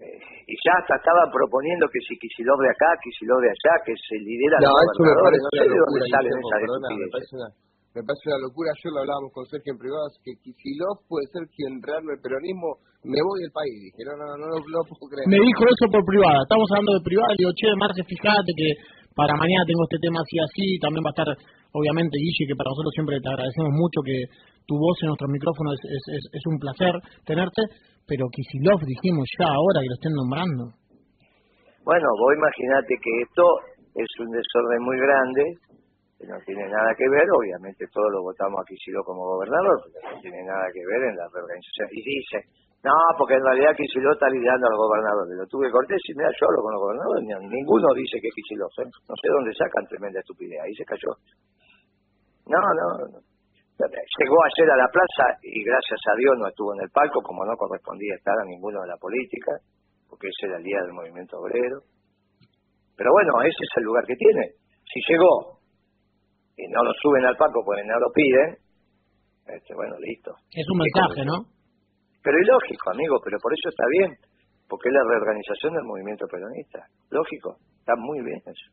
Eh, 0.00 0.20
y 0.48 0.54
ya 0.64 0.72
hasta 0.80 0.96
estaban 0.96 1.28
proponiendo 1.28 1.84
que 1.92 2.00
si 2.00 2.16
Kicillof 2.16 2.56
de 2.60 2.72
acá, 2.72 2.88
Kicillof 3.04 3.40
de 3.44 3.52
allá, 3.52 3.74
que 3.84 3.92
se 3.92 4.16
lidera 4.16 4.56
no, 4.64 4.72
eso 4.72 5.00
me 5.04 5.16
parece 5.20 5.44
no 5.44 5.52
sé 5.52 5.64
de 5.68 5.76
dónde 5.76 6.00
salen 6.08 6.32
esas 6.40 7.70
me 7.90 8.06
parece 8.06 8.30
una 8.30 8.38
locura, 8.38 8.70
ayer 8.70 8.90
lo 8.94 9.02
hablábamos 9.02 9.34
con 9.34 9.42
Sergio 9.50 9.74
en 9.74 9.78
privado, 9.82 10.06
que 10.22 10.38
Kisilov 10.38 11.02
puede 11.10 11.26
ser 11.34 11.42
quien 11.50 11.82
rearme 11.82 12.14
el 12.14 12.22
peronismo, 12.22 12.78
me 13.02 13.18
voy 13.18 13.42
del 13.42 13.50
país, 13.50 13.74
dije, 13.82 14.06
no, 14.06 14.14
no, 14.14 14.30
no, 14.38 14.46
no, 14.46 14.78
puedo 14.86 15.10
creer. 15.10 15.26
Me 15.26 15.42
dijo 15.42 15.66
eso 15.66 15.90
por 15.90 16.06
privada, 16.06 16.38
estamos 16.38 16.70
hablando 16.70 16.94
de 16.94 17.02
privada, 17.02 17.34
le 17.34 17.42
digo, 17.42 17.52
che, 17.58 17.66
Marce, 17.74 18.02
fíjate 18.06 18.50
que 18.54 18.68
para 19.16 19.34
mañana 19.34 19.66
tengo 19.66 19.82
este 19.84 19.98
tema 19.98 20.22
así, 20.22 20.38
así, 20.38 20.78
también 20.78 21.02
va 21.02 21.10
a 21.10 21.16
estar, 21.16 21.30
obviamente, 21.74 22.14
Guille, 22.16 22.46
que 22.46 22.56
para 22.56 22.70
nosotros 22.70 22.94
siempre 22.94 23.18
te 23.18 23.28
agradecemos 23.28 23.72
mucho 23.74 23.98
que 24.06 24.18
tu 24.70 24.78
voz 24.78 24.96
en 25.02 25.10
nuestros 25.10 25.30
micrófonos 25.30 25.74
es, 25.82 26.04
es, 26.30 26.44
un 26.46 26.58
placer 26.62 26.94
tenerte, 27.26 27.62
pero 28.06 28.30
Kisilov 28.30 28.78
dijimos 28.86 29.26
ya 29.34 29.50
ahora 29.50 29.82
que 29.82 29.90
lo 29.90 29.98
estén 29.98 30.14
nombrando. 30.14 30.62
Bueno, 31.82 32.06
vos 32.22 32.30
imaginate 32.38 32.94
que 33.02 33.12
esto 33.26 33.44
es 33.98 34.10
un 34.22 34.30
desorden 34.30 34.80
muy 34.86 34.94
grande, 34.94 35.42
que 36.14 36.26
no 36.28 36.38
tiene 36.46 36.68
nada 36.70 36.94
que 36.94 37.08
ver, 37.08 37.26
obviamente 37.34 37.82
todos 37.90 38.12
lo 38.12 38.22
votamos 38.22 38.60
a 38.60 38.68
Kicillof 38.68 39.02
como 39.02 39.26
gobernador, 39.26 39.74
pero 39.90 40.14
no 40.14 40.20
tiene 40.20 40.38
nada 40.44 40.70
que 40.70 40.84
ver 40.86 41.02
en 41.10 41.16
la 41.16 41.26
reorganización. 41.32 41.88
Y 41.90 42.02
dice, 42.04 42.38
no, 42.80 42.96
porque 43.18 43.36
en 43.36 43.44
realidad 43.44 43.76
Kicillof 43.76 44.16
está 44.16 44.28
liderando 44.32 44.64
al 44.64 44.76
gobernador. 44.76 45.28
Lo 45.36 45.46
tuve 45.46 45.68
cortés 45.68 46.00
y 46.08 46.16
mira, 46.16 46.32
yo 46.32 46.48
hablo 46.48 46.64
con 46.64 46.72
los 46.72 46.80
gobernadores, 46.80 47.22
ninguno 47.44 47.92
dice 47.92 48.16
que 48.24 48.32
Kicillof, 48.32 48.72
¿eh? 48.80 48.88
no 48.88 49.14
sé 49.20 49.26
dónde 49.28 49.52
sacan 49.52 49.84
tremenda 49.84 50.20
estupidez, 50.20 50.64
ahí 50.64 50.72
se 50.72 50.88
cayó. 50.88 51.12
No, 52.48 52.56
no, 52.56 52.86
no. 53.04 53.20
Llegó 53.80 54.36
ayer 54.44 54.68
a 54.72 54.76
la 54.76 54.88
plaza 54.88 55.24
y 55.40 55.64
gracias 55.64 56.00
a 56.08 56.16
Dios 56.16 56.36
no 56.36 56.48
estuvo 56.48 56.72
en 56.74 56.84
el 56.84 56.90
palco, 56.90 57.20
como 57.20 57.44
no 57.44 57.56
correspondía 57.56 58.16
estar 58.16 58.36
a 58.36 58.44
ninguno 58.44 58.80
de 58.80 58.88
la 58.88 58.96
política, 58.96 59.56
porque 60.08 60.28
ese 60.28 60.48
era 60.48 60.58
el 60.58 60.64
día 60.64 60.80
del 60.80 60.92
movimiento 60.92 61.36
obrero. 61.40 61.80
Pero 62.96 63.12
bueno, 63.12 63.40
ese 63.40 63.60
es 63.60 63.72
el 63.76 63.84
lugar 63.84 64.04
que 64.04 64.16
tiene. 64.16 64.56
Si 64.84 65.00
llegó 65.08 65.60
y 66.56 66.68
no 66.68 66.84
lo 66.84 66.92
suben 67.00 67.24
al 67.24 67.36
palco 67.36 67.60
porque 67.64 67.84
no 67.84 67.98
lo 68.00 68.12
piden, 68.12 68.56
este, 69.48 69.74
bueno, 69.74 69.96
listo. 70.00 70.32
Es 70.52 70.66
un 70.68 70.78
mensaje, 70.78 71.24
¿no? 71.24 71.59
Pero 72.22 72.36
es 72.36 72.46
lógico, 72.46 72.90
amigo, 72.92 73.16
pero 73.24 73.36
por 73.40 73.52
eso 73.52 73.68
está 73.68 73.84
bien, 73.98 74.12
porque 74.68 74.88
es 74.88 74.94
la 74.94 75.04
reorganización 75.08 75.72
del 75.74 75.84
movimiento 75.84 76.26
peronista. 76.28 76.84
Lógico, 77.10 77.56
está 77.80 77.96
muy 77.96 78.20
bien 78.22 78.40
eso. 78.44 78.68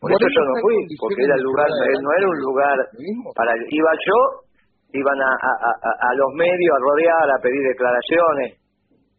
Por, 0.00 0.12
eso 0.12 0.28
yo 0.28 0.42
no 0.44 0.54
fui, 0.60 0.76
porque 1.00 1.24
era 1.24 1.34
el 1.34 1.42
lugar, 1.42 1.66
no 1.72 2.10
era 2.12 2.26
un 2.28 2.40
lugar 2.52 2.76
para 3.34 3.52
iba 3.56 3.92
yo, 3.96 4.18
iban 4.92 5.18
a, 5.20 5.32
a, 5.32 5.70
a, 5.72 6.10
los 6.14 6.30
medios 6.36 6.72
a 6.76 6.80
rodear, 6.84 7.26
a 7.32 7.40
pedir 7.40 7.62
declaraciones. 7.64 8.60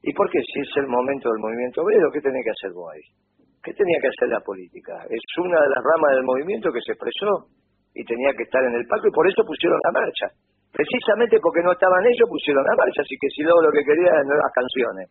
¿Y 0.04 0.14
por 0.14 0.30
qué 0.30 0.40
si 0.40 0.62
es 0.62 0.72
el 0.78 0.88
momento 0.88 1.30
del 1.30 1.42
movimiento 1.42 1.82
obrero, 1.82 2.14
qué 2.14 2.22
tenés 2.22 2.46
que 2.46 2.54
hacer 2.54 2.72
vos 2.72 2.94
ahí? 2.94 3.04
¿Qué 3.64 3.74
tenía 3.74 4.00
que 4.00 4.08
hacer 4.08 4.30
la 4.30 4.40
política? 4.40 4.94
Es 5.10 5.20
una 5.44 5.60
de 5.60 5.70
las 5.74 5.82
ramas 5.84 6.16
del 6.16 6.24
movimiento 6.24 6.72
que 6.72 6.80
se 6.80 6.94
expresó 6.94 7.52
y 7.94 8.06
tenía 8.06 8.32
que 8.38 8.44
estar 8.44 8.64
en 8.64 8.76
el 8.78 8.86
palco 8.88 9.10
y 9.10 9.12
por 9.12 9.28
eso 9.28 9.44
pusieron 9.44 9.80
la 9.84 9.92
marcha. 9.92 10.28
Precisamente 10.78 11.42
porque 11.42 11.66
no 11.66 11.74
estaban 11.74 12.06
ellos 12.06 12.30
pusieron 12.30 12.62
la 12.62 12.78
marcha, 12.78 13.02
así 13.02 13.18
que 13.18 13.26
si 13.34 13.42
luego 13.42 13.66
lo 13.66 13.74
que 13.74 13.82
quería 13.82 14.14
eran 14.14 14.30
nuevas 14.30 14.52
canciones. 14.54 15.06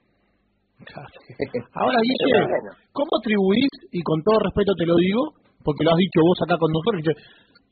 Ahora, 1.75 1.99
Guille, 2.07 2.71
¿cómo 2.95 3.11
atribuís, 3.19 3.73
y 3.91 3.99
con 4.07 4.23
todo 4.23 4.47
respeto 4.47 4.79
te 4.79 4.87
lo 4.87 4.95
digo, 4.95 5.35
porque 5.67 5.83
lo 5.83 5.91
has 5.91 5.99
dicho 5.99 6.23
vos 6.23 6.39
acá 6.47 6.55
con 6.55 6.71
nosotros, 6.71 7.19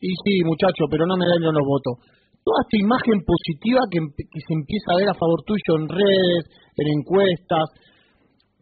y 0.02 0.10
sí, 0.10 0.42
muchacho, 0.42 0.90
pero 0.90 1.06
no 1.06 1.14
me 1.14 1.22
den 1.22 1.54
los 1.54 1.62
votos. 1.62 2.02
Toda 2.42 2.66
esta 2.66 2.82
imagen 2.82 3.22
positiva 3.22 3.86
que, 3.86 4.02
que 4.02 4.40
se 4.42 4.52
empieza 4.58 4.90
a 4.90 4.98
ver 4.98 5.08
a 5.08 5.14
favor 5.14 5.46
tuyo 5.46 5.78
en 5.78 5.86
redes, 5.86 6.50
en 6.74 6.86
encuestas, 6.98 7.70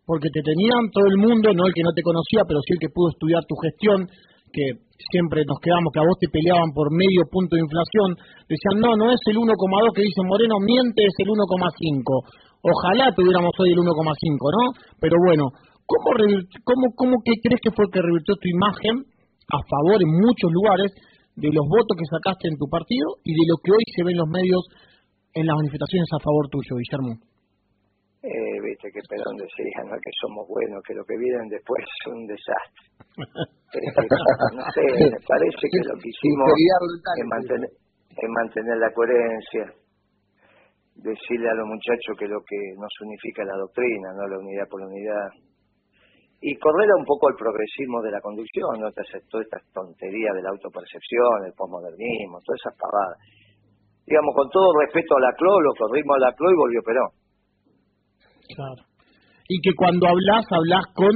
porque 0.05 0.29
te 0.29 0.45
tenían 0.45 0.93
todo 0.93 1.09
el 1.09 1.17
mundo, 1.17 1.57
no 1.57 1.65
el 1.65 1.73
que 1.73 1.83
no 1.83 1.97
te 1.97 2.05
conocía, 2.05 2.45
pero 2.45 2.61
sí 2.69 2.77
el 2.77 2.83
que 2.85 2.93
pudo 2.93 3.09
estudiar 3.17 3.41
tu 3.49 3.57
gestión, 3.65 4.13
que 4.53 4.93
siempre 5.11 5.43
nos 5.49 5.59
quedamos, 5.59 5.91
que 5.91 6.01
a 6.01 6.07
vos 6.07 6.19
te 6.21 6.29
peleaban 6.29 6.71
por 6.71 6.93
medio 6.93 7.27
punto 7.27 7.57
de 7.57 7.65
inflación, 7.65 8.15
decían, 8.47 8.79
no, 8.79 8.95
no 8.95 9.11
es 9.11 9.21
el 9.27 9.37
1,2 9.41 9.51
que 9.97 10.07
dice 10.07 10.23
Moreno, 10.23 10.61
miente, 10.63 11.03
es 11.03 11.17
el 11.19 11.29
1,5. 11.33 11.43
Ojalá 12.63 13.11
tuviéramos 13.17 13.51
hoy 13.59 13.75
el 13.75 13.81
1,5, 13.83 13.89
¿no? 13.91 14.63
Pero 15.01 15.17
bueno, 15.19 15.51
¿cómo, 15.83 16.09
cómo, 16.63 16.85
¿cómo 16.95 17.15
que 17.25 17.35
crees 17.43 17.61
que 17.65 17.75
fue 17.75 17.91
que 17.91 18.05
revirtió 18.05 18.37
tu 18.39 18.47
imagen 18.47 19.09
a 19.51 19.59
favor 19.67 19.99
en 19.99 20.11
muchos 20.15 20.53
lugares 20.53 20.95
de 21.35 21.49
los 21.51 21.65
votos 21.67 21.97
que 21.97 22.07
sacaste 22.07 22.49
en 22.49 22.61
tu 22.61 22.69
partido 22.69 23.19
y 23.25 23.33
de 23.33 23.45
lo 23.49 23.57
que 23.59 23.73
hoy 23.73 23.85
se 23.97 24.05
ve 24.05 24.13
en 24.13 24.21
los 24.21 24.29
medios 24.29 24.63
en 25.35 25.47
las 25.49 25.57
manifestaciones 25.57 26.09
a 26.13 26.21
favor 26.21 26.49
tuyo, 26.53 26.77
Guillermo? 26.77 27.32
Eh, 28.23 28.55
viste 28.63 28.87
que 28.95 29.03
Perón 29.11 29.35
decía 29.35 29.83
¿no? 29.83 29.99
que 29.99 30.15
somos 30.23 30.47
buenos, 30.47 30.79
que 30.87 30.95
lo 30.95 31.03
que 31.03 31.19
vienen 31.19 31.49
después 31.51 31.83
es 31.83 32.07
un 32.07 32.23
desastre. 32.31 32.87
no 33.19 34.63
sé, 34.71 34.83
me 35.11 35.23
parece 35.27 35.65
que 35.67 35.81
lo 35.83 35.95
que 35.99 36.07
hicimos 36.07 36.47
es 37.19 37.27
mantener, 37.27 37.71
es 38.15 38.31
mantener 38.31 38.77
la 38.79 38.95
coherencia, 38.95 39.75
decirle 41.03 41.51
a 41.51 41.59
los 41.59 41.67
muchachos 41.67 42.15
que 42.15 42.31
lo 42.31 42.39
que 42.47 42.59
nos 42.79 42.95
unifica 43.03 43.43
es 43.43 43.49
la 43.51 43.59
doctrina, 43.59 44.15
no 44.15 44.23
la 44.31 44.39
unidad 44.39 44.71
por 44.71 44.81
la 44.81 44.87
unidad. 44.87 45.29
Y 46.43 46.55
correr 46.59 46.91
un 46.99 47.07
poco 47.07 47.27
el 47.31 47.35
progresismo 47.35 48.03
de 48.03 48.11
la 48.11 48.21
conducción, 48.21 48.79
¿no? 48.79 48.91
todas 48.91 49.47
estas 49.47 49.63
tonterías 49.75 50.35
de 50.35 50.43
la 50.43 50.51
autopercepción, 50.51 51.47
el 51.47 51.55
posmodernismo, 51.55 52.39
todas 52.43 52.59
esas 52.63 52.79
pavadas. 52.79 53.19
Digamos, 54.07 54.35
con 54.35 54.51
todo 54.51 54.79
respeto 54.79 55.19
a 55.19 55.21
la 55.27 55.33
CLO, 55.35 55.59
lo 55.59 55.75
corrimos 55.75 56.17
a 56.19 56.31
la 56.31 56.35
CLO 56.35 56.51
y 56.51 56.59
volvió 56.59 56.83
Perón. 56.83 57.22
Claro. 58.55 58.83
Y 59.49 59.61
que 59.61 59.73
cuando 59.77 60.07
hablas, 60.09 60.45
hablas 60.51 60.85
con, 60.95 61.15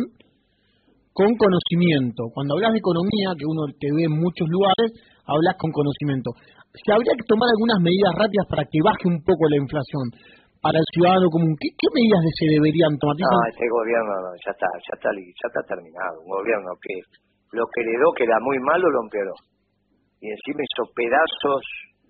con 1.12 1.30
conocimiento. 1.36 2.28
Cuando 2.34 2.54
hablas 2.54 2.72
de 2.72 2.82
economía, 2.82 3.32
que 3.38 3.46
uno 3.46 3.64
te 3.78 3.88
ve 3.94 4.04
en 4.04 4.16
muchos 4.18 4.48
lugares, 4.48 4.92
hablas 5.24 5.54
con 5.56 5.70
conocimiento. 5.72 6.30
Si 6.76 6.92
habría 6.92 7.16
que 7.16 7.24
tomar 7.24 7.48
algunas 7.48 7.80
medidas 7.80 8.12
rápidas 8.16 8.46
para 8.50 8.64
que 8.68 8.78
baje 8.84 9.06
un 9.08 9.20
poco 9.24 9.48
la 9.48 9.56
inflación 9.56 10.04
para 10.60 10.76
el 10.76 10.88
ciudadano 10.92 11.30
común, 11.30 11.54
¿qué, 11.56 11.88
medidas 11.94 12.20
se 12.36 12.46
deberían 12.52 12.92
tomar? 12.98 13.16
No, 13.16 13.48
este 13.48 13.68
gobierno 13.70 14.12
ya 14.44 14.52
está, 14.52 14.68
ya 14.68 14.94
está, 14.98 15.08
ya 15.14 15.46
está 15.48 15.62
terminado. 15.64 16.20
Un 16.26 16.30
gobierno 16.36 16.74
que 16.82 16.94
lo 17.54 17.64
que 17.70 17.80
heredó, 17.80 18.12
que 18.12 18.24
era 18.24 18.36
muy 18.42 18.58
malo, 18.60 18.90
lo 18.90 19.00
empeoró. 19.06 19.36
Y 20.20 20.26
encima 20.28 20.60
hizo 20.66 20.84
pedazos 20.92 21.62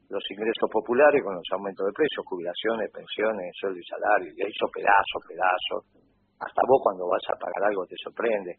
los 0.09 0.23
ingresos 0.31 0.69
populares 0.71 1.23
con 1.23 1.35
los 1.35 1.49
aumentos 1.53 1.87
de 1.87 1.93
precios, 1.93 2.23
jubilaciones, 2.27 2.91
pensiones, 2.93 3.51
sueldo 3.59 3.79
y 3.79 3.87
salario, 3.87 4.31
y 4.31 4.41
hizo 4.47 4.67
pedazo, 4.71 5.17
pedazo. 5.27 5.75
Hasta 6.39 6.61
vos 6.69 6.81
cuando 6.85 7.09
vas 7.09 7.25
a 7.33 7.37
pagar 7.41 7.71
algo 7.71 7.87
te 7.87 7.97
sorprende. 7.99 8.55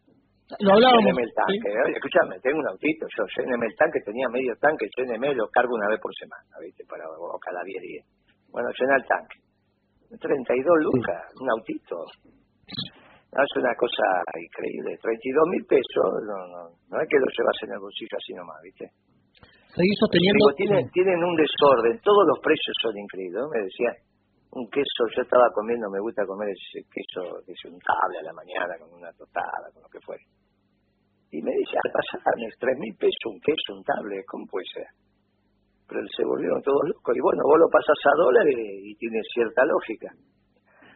Lo 0.63 0.71
hablábamos. 0.71 1.11
el 1.11 1.33
tanque, 1.35 1.69
escúchame, 1.91 2.39
tengo 2.39 2.59
un 2.63 2.67
autito, 2.71 3.03
yo 3.11 3.23
lléneme 3.35 3.67
el 3.67 3.75
tanque, 3.75 3.99
tenía 3.99 4.27
medio 4.31 4.55
tanque, 4.55 4.87
lléneme, 4.95 5.35
lo 5.35 5.47
cargo 5.51 5.75
una 5.75 5.91
vez 5.91 5.99
por 5.99 6.11
semana, 6.15 6.55
¿viste? 6.63 6.87
Para, 6.87 7.03
o 7.03 7.37
cada 7.37 7.59
10 7.63 7.81
días. 7.83 8.05
Bueno, 8.47 8.71
llena 8.71 8.95
el 8.95 9.05
tanque. 9.05 9.43
32 10.07 10.63
lucas, 10.87 11.19
un 11.41 11.51
autito. 11.51 11.99
es 12.71 13.53
una 13.59 13.75
cosa 13.75 14.07
increíble. 14.39 14.95
32 15.03 15.43
mil 15.51 15.65
pesos, 15.67 16.07
no, 16.23 16.37
no, 16.47 16.61
no 16.71 16.95
es 16.95 17.07
que 17.11 17.19
lo 17.19 17.27
llevas 17.27 17.57
en 17.67 17.71
el 17.75 17.79
bolsillo 17.79 18.15
así 18.15 18.31
nomás, 18.33 18.61
¿viste? 18.63 18.87
Tienen, 20.57 20.89
tienen 20.89 21.21
un 21.21 21.35
desorden, 21.37 22.01
todos 22.01 22.25
los 22.25 22.39
precios 22.41 22.73
son 22.81 22.97
increíbles. 22.97 23.45
Me 23.53 23.61
decía, 23.61 23.93
un 24.57 24.65
queso, 24.73 25.05
yo 25.13 25.21
estaba 25.21 25.45
comiendo, 25.53 25.85
me 25.93 25.99
gusta 25.99 26.25
comer 26.25 26.49
ese 26.49 26.81
queso 26.89 27.45
que 27.45 27.53
es 27.53 27.61
un 27.69 27.77
a 27.77 28.23
la 28.23 28.33
mañana 28.33 28.73
con 28.79 28.89
una 28.89 29.13
tostada, 29.13 29.69
con 29.73 29.83
lo 29.83 29.89
que 29.89 30.01
fuera. 30.01 30.23
Y 31.29 31.41
me 31.43 31.51
dice 31.51 31.75
al 31.77 31.91
pasar 31.91 32.23
tres 32.23 32.75
mil 32.79 32.95
pesos 32.95 33.21
un 33.29 33.39
queso, 33.43 33.75
un 33.75 33.83
tablet, 33.83 34.23
¿cómo 34.25 34.47
puede 34.47 34.65
ser? 34.73 34.87
Pero 35.85 35.99
se 36.09 36.23
volvieron 36.23 36.61
todos 36.63 36.81
locos. 36.87 37.13
Y 37.15 37.21
bueno, 37.21 37.43
vos 37.43 37.59
lo 37.59 37.69
pasas 37.69 37.99
a 38.01 38.13
dólares 38.15 38.55
y 38.55 38.95
tiene 38.95 39.19
cierta 39.35 39.61
lógica. 39.67 40.09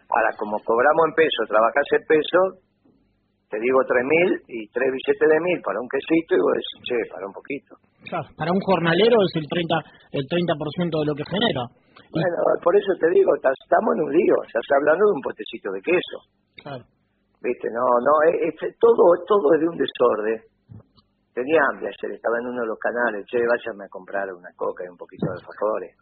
Ahora, 0.09 0.31
como 0.39 0.57
cobramos 0.63 1.11
en 1.11 1.15
peso, 1.15 1.39
trabajás 1.47 1.87
en 1.95 2.03
peso, 2.07 2.39
te 3.51 3.59
digo 3.59 3.79
tres 3.85 4.03
mil 4.07 4.29
y 4.47 4.67
tres 4.71 4.89
billetes 4.89 5.27
de 5.27 5.39
mil 5.39 5.59
para 5.61 5.79
un 5.79 5.87
quesito 5.91 6.35
y 6.35 6.41
vos 6.41 6.55
decís, 6.55 6.79
che, 6.87 6.97
para 7.11 7.27
un 7.27 7.35
poquito. 7.35 7.75
Claro, 8.09 8.27
para 8.35 8.51
un 8.51 8.59
jornalero 8.59 9.17
es 9.21 9.33
el 9.35 9.45
30, 9.47 9.75
el 10.11 10.25
30% 10.25 10.89
de 10.89 11.05
lo 11.05 11.15
que 11.15 11.25
genera. 11.25 11.63
Bueno, 12.11 12.37
por 12.63 12.75
eso 12.75 12.91
te 12.99 13.07
digo, 13.13 13.31
estamos 13.35 13.95
en 13.95 14.03
un 14.03 14.11
lío, 14.11 14.35
ya 14.51 14.59
está 14.59 14.75
hablando 14.75 15.05
de 15.05 15.13
un 15.15 15.23
potecito 15.23 15.71
de 15.71 15.81
queso. 15.81 16.17
Claro. 16.59 16.83
Viste, 17.41 17.67
no, 17.71 17.85
no, 18.03 18.13
es, 18.29 18.53
todo, 18.77 19.01
todo 19.25 19.53
es 19.55 19.61
de 19.61 19.67
un 19.69 19.77
desorden. 19.77 20.39
Tenía 21.33 21.63
hambre 21.71 21.87
ayer, 21.87 22.19
estaba 22.19 22.37
en 22.37 22.51
uno 22.51 22.61
de 22.61 22.67
los 22.67 22.77
canales, 22.77 23.25
che, 23.25 23.39
váyame 23.39 23.85
a 23.85 23.89
comprar 23.89 24.27
una 24.29 24.51
coca 24.55 24.83
y 24.83 24.89
un 24.91 24.97
poquito 24.97 25.25
de 25.31 25.39
alfajores. 25.39 25.95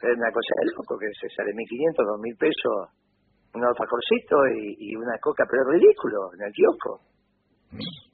Es 0.00 0.16
una 0.16 0.30
cosa 0.30 0.52
de 0.62 0.66
loco 0.74 0.98
que 0.98 1.10
se 1.18 1.28
sale 1.34 1.50
1.500, 1.52 2.06
2.000 2.06 2.38
pesos, 2.38 2.74
un 3.54 3.64
alfajorcito 3.64 4.36
y, 4.78 4.96
una 4.96 5.18
coca, 5.20 5.44
pero 5.50 5.62
es 5.62 5.68
ridículo, 5.78 6.32
en 6.34 6.42
el 6.46 6.52
kiosco. 6.52 7.00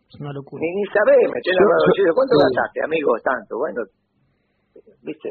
Es 0.09 0.21
una 0.21 0.33
locura. 0.33 0.61
Ni, 0.61 0.73
ni 0.73 0.85
sabés, 0.89 1.21
metés 1.29 1.53
la 1.53 2.13
¿cuánto 2.17 2.35
gastaste, 2.41 2.81
amigo? 2.83 3.13
Tanto, 3.21 3.59
bueno, 3.61 3.85
viste, 5.05 5.31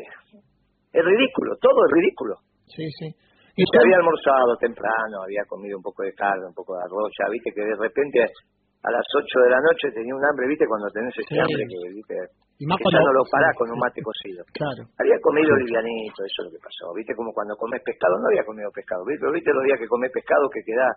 es 0.94 1.04
ridículo, 1.04 1.58
todo 1.58 1.86
es 1.86 1.92
ridículo. 1.98 2.36
Sí, 2.70 2.86
sí. 3.00 3.10
Y 3.58 3.64
se 3.66 3.78
había 3.82 3.98
almorzado 3.98 4.54
temprano, 4.62 5.26
había 5.26 5.42
comido 5.50 5.78
un 5.78 5.84
poco 5.84 6.04
de 6.04 6.14
carne, 6.14 6.46
un 6.46 6.54
poco 6.54 6.78
de 6.78 6.86
arroz, 6.86 7.10
ya 7.18 7.26
viste 7.26 7.50
que 7.50 7.66
de 7.66 7.74
repente 7.74 8.22
a 8.22 8.90
las 8.94 9.02
8 9.18 9.26
de 9.26 9.50
la 9.50 9.62
noche 9.66 9.90
tenía 9.90 10.14
un 10.14 10.22
hambre, 10.22 10.46
viste, 10.46 10.70
cuando 10.70 10.86
tenés 10.94 11.10
ese 11.18 11.42
hambre 11.42 11.66
que, 11.66 11.78
viste, 11.90 12.14
y 12.62 12.70
más 12.70 12.78
que 12.78 12.86
ya 12.94 13.02
no 13.02 13.14
lo 13.18 13.26
parás 13.26 13.58
con 13.58 13.66
un 13.74 13.82
mate 13.82 13.98
cocido. 14.06 14.46
Claro. 14.54 14.86
Había 15.02 15.18
comido 15.26 15.58
livianito, 15.58 16.22
eso 16.22 16.46
es 16.46 16.46
lo 16.46 16.52
que 16.54 16.62
pasó, 16.62 16.94
viste, 16.94 17.18
como 17.18 17.34
cuando 17.34 17.58
comes 17.58 17.82
pescado, 17.82 18.14
no 18.22 18.30
había 18.30 18.46
comido 18.46 18.70
pescado, 18.70 19.02
viste, 19.10 19.26
pero 19.26 19.34
viste 19.34 19.50
los 19.50 19.66
días 19.66 19.80
que 19.82 19.90
comes 19.90 20.14
pescado 20.14 20.46
que 20.54 20.62
queda, 20.62 20.88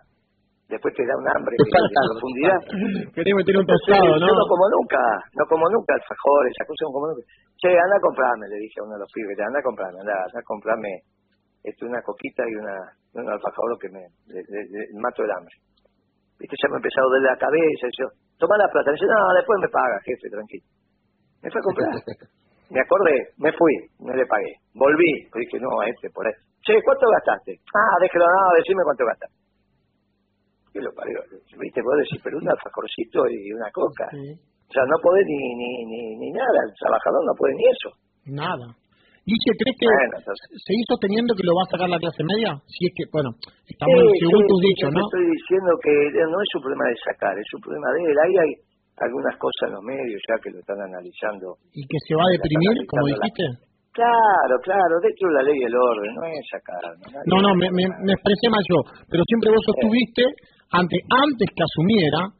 después 0.71 0.95
te 0.95 1.03
da 1.03 1.15
un 1.19 1.27
hambre 1.27 1.53
de 1.59 1.67
profundidad. 1.67 2.59
Querés 3.15 3.35
meter 3.35 3.55
un 3.59 3.67
pescado, 3.67 4.15
¿no? 4.15 4.23
Yo 4.23 4.31
no 4.31 4.45
como 4.47 4.65
nunca, 4.71 5.03
no 5.35 5.43
como 5.51 5.67
nunca 5.67 5.91
alfajores, 5.99 6.55
esa 6.55 6.63
cosa 6.63 6.81
no 6.87 6.91
como 6.95 7.05
nunca. 7.11 7.23
Che, 7.59 7.69
anda 7.75 7.95
a 7.99 8.03
comprarme, 8.07 8.47
le 8.47 8.57
dije 8.63 8.79
a 8.79 8.87
uno 8.87 8.95
de 8.95 9.03
los 9.03 9.11
pibes, 9.11 9.35
anda 9.35 9.59
a 9.59 9.67
comprarme, 9.67 9.99
anda, 9.99 10.15
anda 10.15 10.39
a 10.39 10.47
comprarme 10.47 10.91
este, 11.61 11.83
una 11.85 11.99
coquita 12.01 12.47
y 12.47 12.55
una, 12.55 12.75
un 13.19 13.27
alfajor 13.27 13.67
que 13.77 13.91
me 13.91 14.01
mato 14.95 15.21
el 15.27 15.31
hambre. 15.35 15.55
Viste, 16.39 16.55
ya 16.57 16.67
me 16.71 16.79
ha 16.79 16.81
empezado 16.81 17.05
a 17.05 17.09
doler 17.11 17.35
la 17.35 17.37
cabeza, 17.37 17.85
y 17.85 17.95
yo, 17.99 18.07
toma 18.39 18.57
la 18.57 18.71
plata, 18.71 18.95
dice, 18.95 19.05
no, 19.05 19.19
después 19.35 19.59
me 19.61 19.69
paga, 19.69 19.99
jefe, 20.07 20.25
tranquilo. 20.31 20.65
Me 21.43 21.47
fue 21.51 21.59
a 21.59 21.67
comprar. 21.67 21.93
me 22.73 22.79
acordé, 22.79 23.17
me 23.37 23.51
fui, 23.53 23.75
no 23.99 24.15
le 24.15 24.25
pagué. 24.25 24.55
Volví, 24.73 25.27
dije, 25.35 25.59
no, 25.59 25.69
a 25.83 25.85
este, 25.85 26.09
por 26.09 26.25
ahí. 26.25 26.33
Che, 26.65 26.79
¿cuánto 26.81 27.05
gastaste? 27.11 27.59
Ah, 27.75 27.99
déjelo, 27.99 28.25
no, 28.25 28.57
decime 28.57 28.81
cuánto 28.81 29.05
gastaste. 29.05 29.40
Y 30.73 30.79
lo 30.79 30.91
parió, 30.95 31.19
viste, 31.59 31.81
vos 31.83 31.99
decís, 31.99 32.19
pero 32.23 32.37
un 32.39 32.47
alfajorcito 32.47 33.27
y 33.27 33.51
una 33.51 33.69
coca. 33.71 34.07
O 34.07 34.71
sea, 34.71 34.83
no 34.87 34.95
podés 35.03 35.27
ni, 35.27 35.41
ni, 35.59 35.71
ni, 35.83 36.01
ni 36.15 36.29
nada, 36.31 36.63
el 36.63 36.71
trabajador 36.79 37.21
no 37.27 37.33
puede 37.35 37.55
ni 37.59 37.65
eso. 37.67 37.89
Nada. 38.31 38.67
Dice, 39.21 39.53
¿crees 39.53 39.77
que 39.77 39.85
seguís 40.65 40.87
sosteniendo 40.89 41.35
que 41.37 41.45
lo 41.45 41.53
va 41.53 41.61
a 41.67 41.71
sacar 41.75 41.85
la 41.91 42.01
clase 42.01 42.23
media? 42.25 42.57
Si 42.65 42.89
es 42.89 42.93
que, 42.97 43.05
bueno, 43.13 43.29
estamos 43.69 43.99
según 44.17 44.41
tus 44.49 44.59
dichos, 44.65 44.89
¿no? 44.89 45.03
Estoy 45.05 45.27
diciendo 45.29 45.71
que 45.77 45.93
no 46.25 46.37
es 46.41 46.51
un 46.57 46.61
problema 46.65 46.85
de 46.89 46.97
sacar, 47.05 47.33
es 47.37 47.51
un 47.53 47.61
problema 47.61 47.87
de 47.93 47.99
él. 48.01 48.17
Ahí 48.17 48.33
hay 48.41 48.51
algunas 48.97 49.35
cosas 49.37 49.69
en 49.69 49.73
los 49.77 49.83
medios 49.85 50.19
ya 50.25 50.35
que 50.41 50.49
lo 50.49 50.57
están 50.57 50.79
analizando. 50.81 51.53
¿Y 51.69 51.85
que 51.85 51.99
se 52.01 52.17
va 52.17 52.25
a 52.25 52.33
deprimir, 52.33 52.75
como 52.89 53.13
dijiste? 53.13 53.45
Claro, 53.91 54.55
claro, 54.63 54.93
dentro 55.03 55.27
de 55.27 55.35
la 55.35 55.43
ley 55.43 55.57
y 55.59 55.67
el 55.67 55.75
orden, 55.75 56.15
no 56.15 56.23
es 56.25 56.41
sacar. 56.47 56.79
No, 57.27 57.43
no, 57.43 57.51
me, 57.59 57.67
me, 57.75 57.83
me, 58.07 58.13
expresé 58.15 58.47
mal 58.47 58.63
yo, 58.63 58.79
pero 59.11 59.21
siempre 59.27 59.51
vos 59.51 59.59
sostuviste, 59.67 60.23
antes, 60.71 60.99
antes 61.07 61.47
que 61.51 61.63
asumiera, 61.63 62.31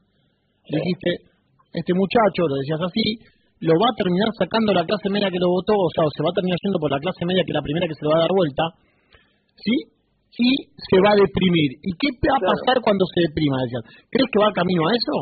dijiste, 0.67 1.31
este 1.73 1.93
muchacho, 1.93 2.47
lo 2.47 2.55
decías 2.59 2.81
así, 2.81 3.19
lo 3.61 3.77
va 3.77 3.93
a 3.93 3.99
terminar 3.99 4.29
sacando 4.33 4.73
la 4.73 4.83
clase 4.83 5.11
media 5.11 5.29
que 5.29 5.39
lo 5.39 5.51
votó, 5.51 5.75
o 5.77 5.91
sea, 5.93 6.03
se 6.15 6.23
va 6.23 6.33
a 6.33 6.37
terminar 6.39 6.57
yendo 6.63 6.79
por 6.79 6.91
la 6.91 6.99
clase 6.99 7.23
media 7.27 7.43
que 7.45 7.51
es 7.51 7.59
la 7.59 7.65
primera 7.65 7.87
que 7.87 7.95
se 7.95 8.03
le 8.03 8.09
va 8.09 8.17
a 8.17 8.25
dar 8.25 8.33
vuelta, 8.33 8.63
¿sí? 9.55 9.75
Y 10.41 10.49
se 10.73 10.97
va 11.03 11.13
a 11.13 11.19
deprimir. 11.21 11.77
¿Y 11.85 11.91
qué 11.99 12.09
va 12.25 12.39
a 12.39 12.49
pasar 12.55 12.81
cuando 12.81 13.05
se 13.13 13.29
deprima? 13.29 13.61
Decían? 13.61 13.83
¿Crees 14.09 14.29
que 14.31 14.39
va 14.41 14.49
camino 14.55 14.87
a 14.87 14.95
eso? 14.95 15.15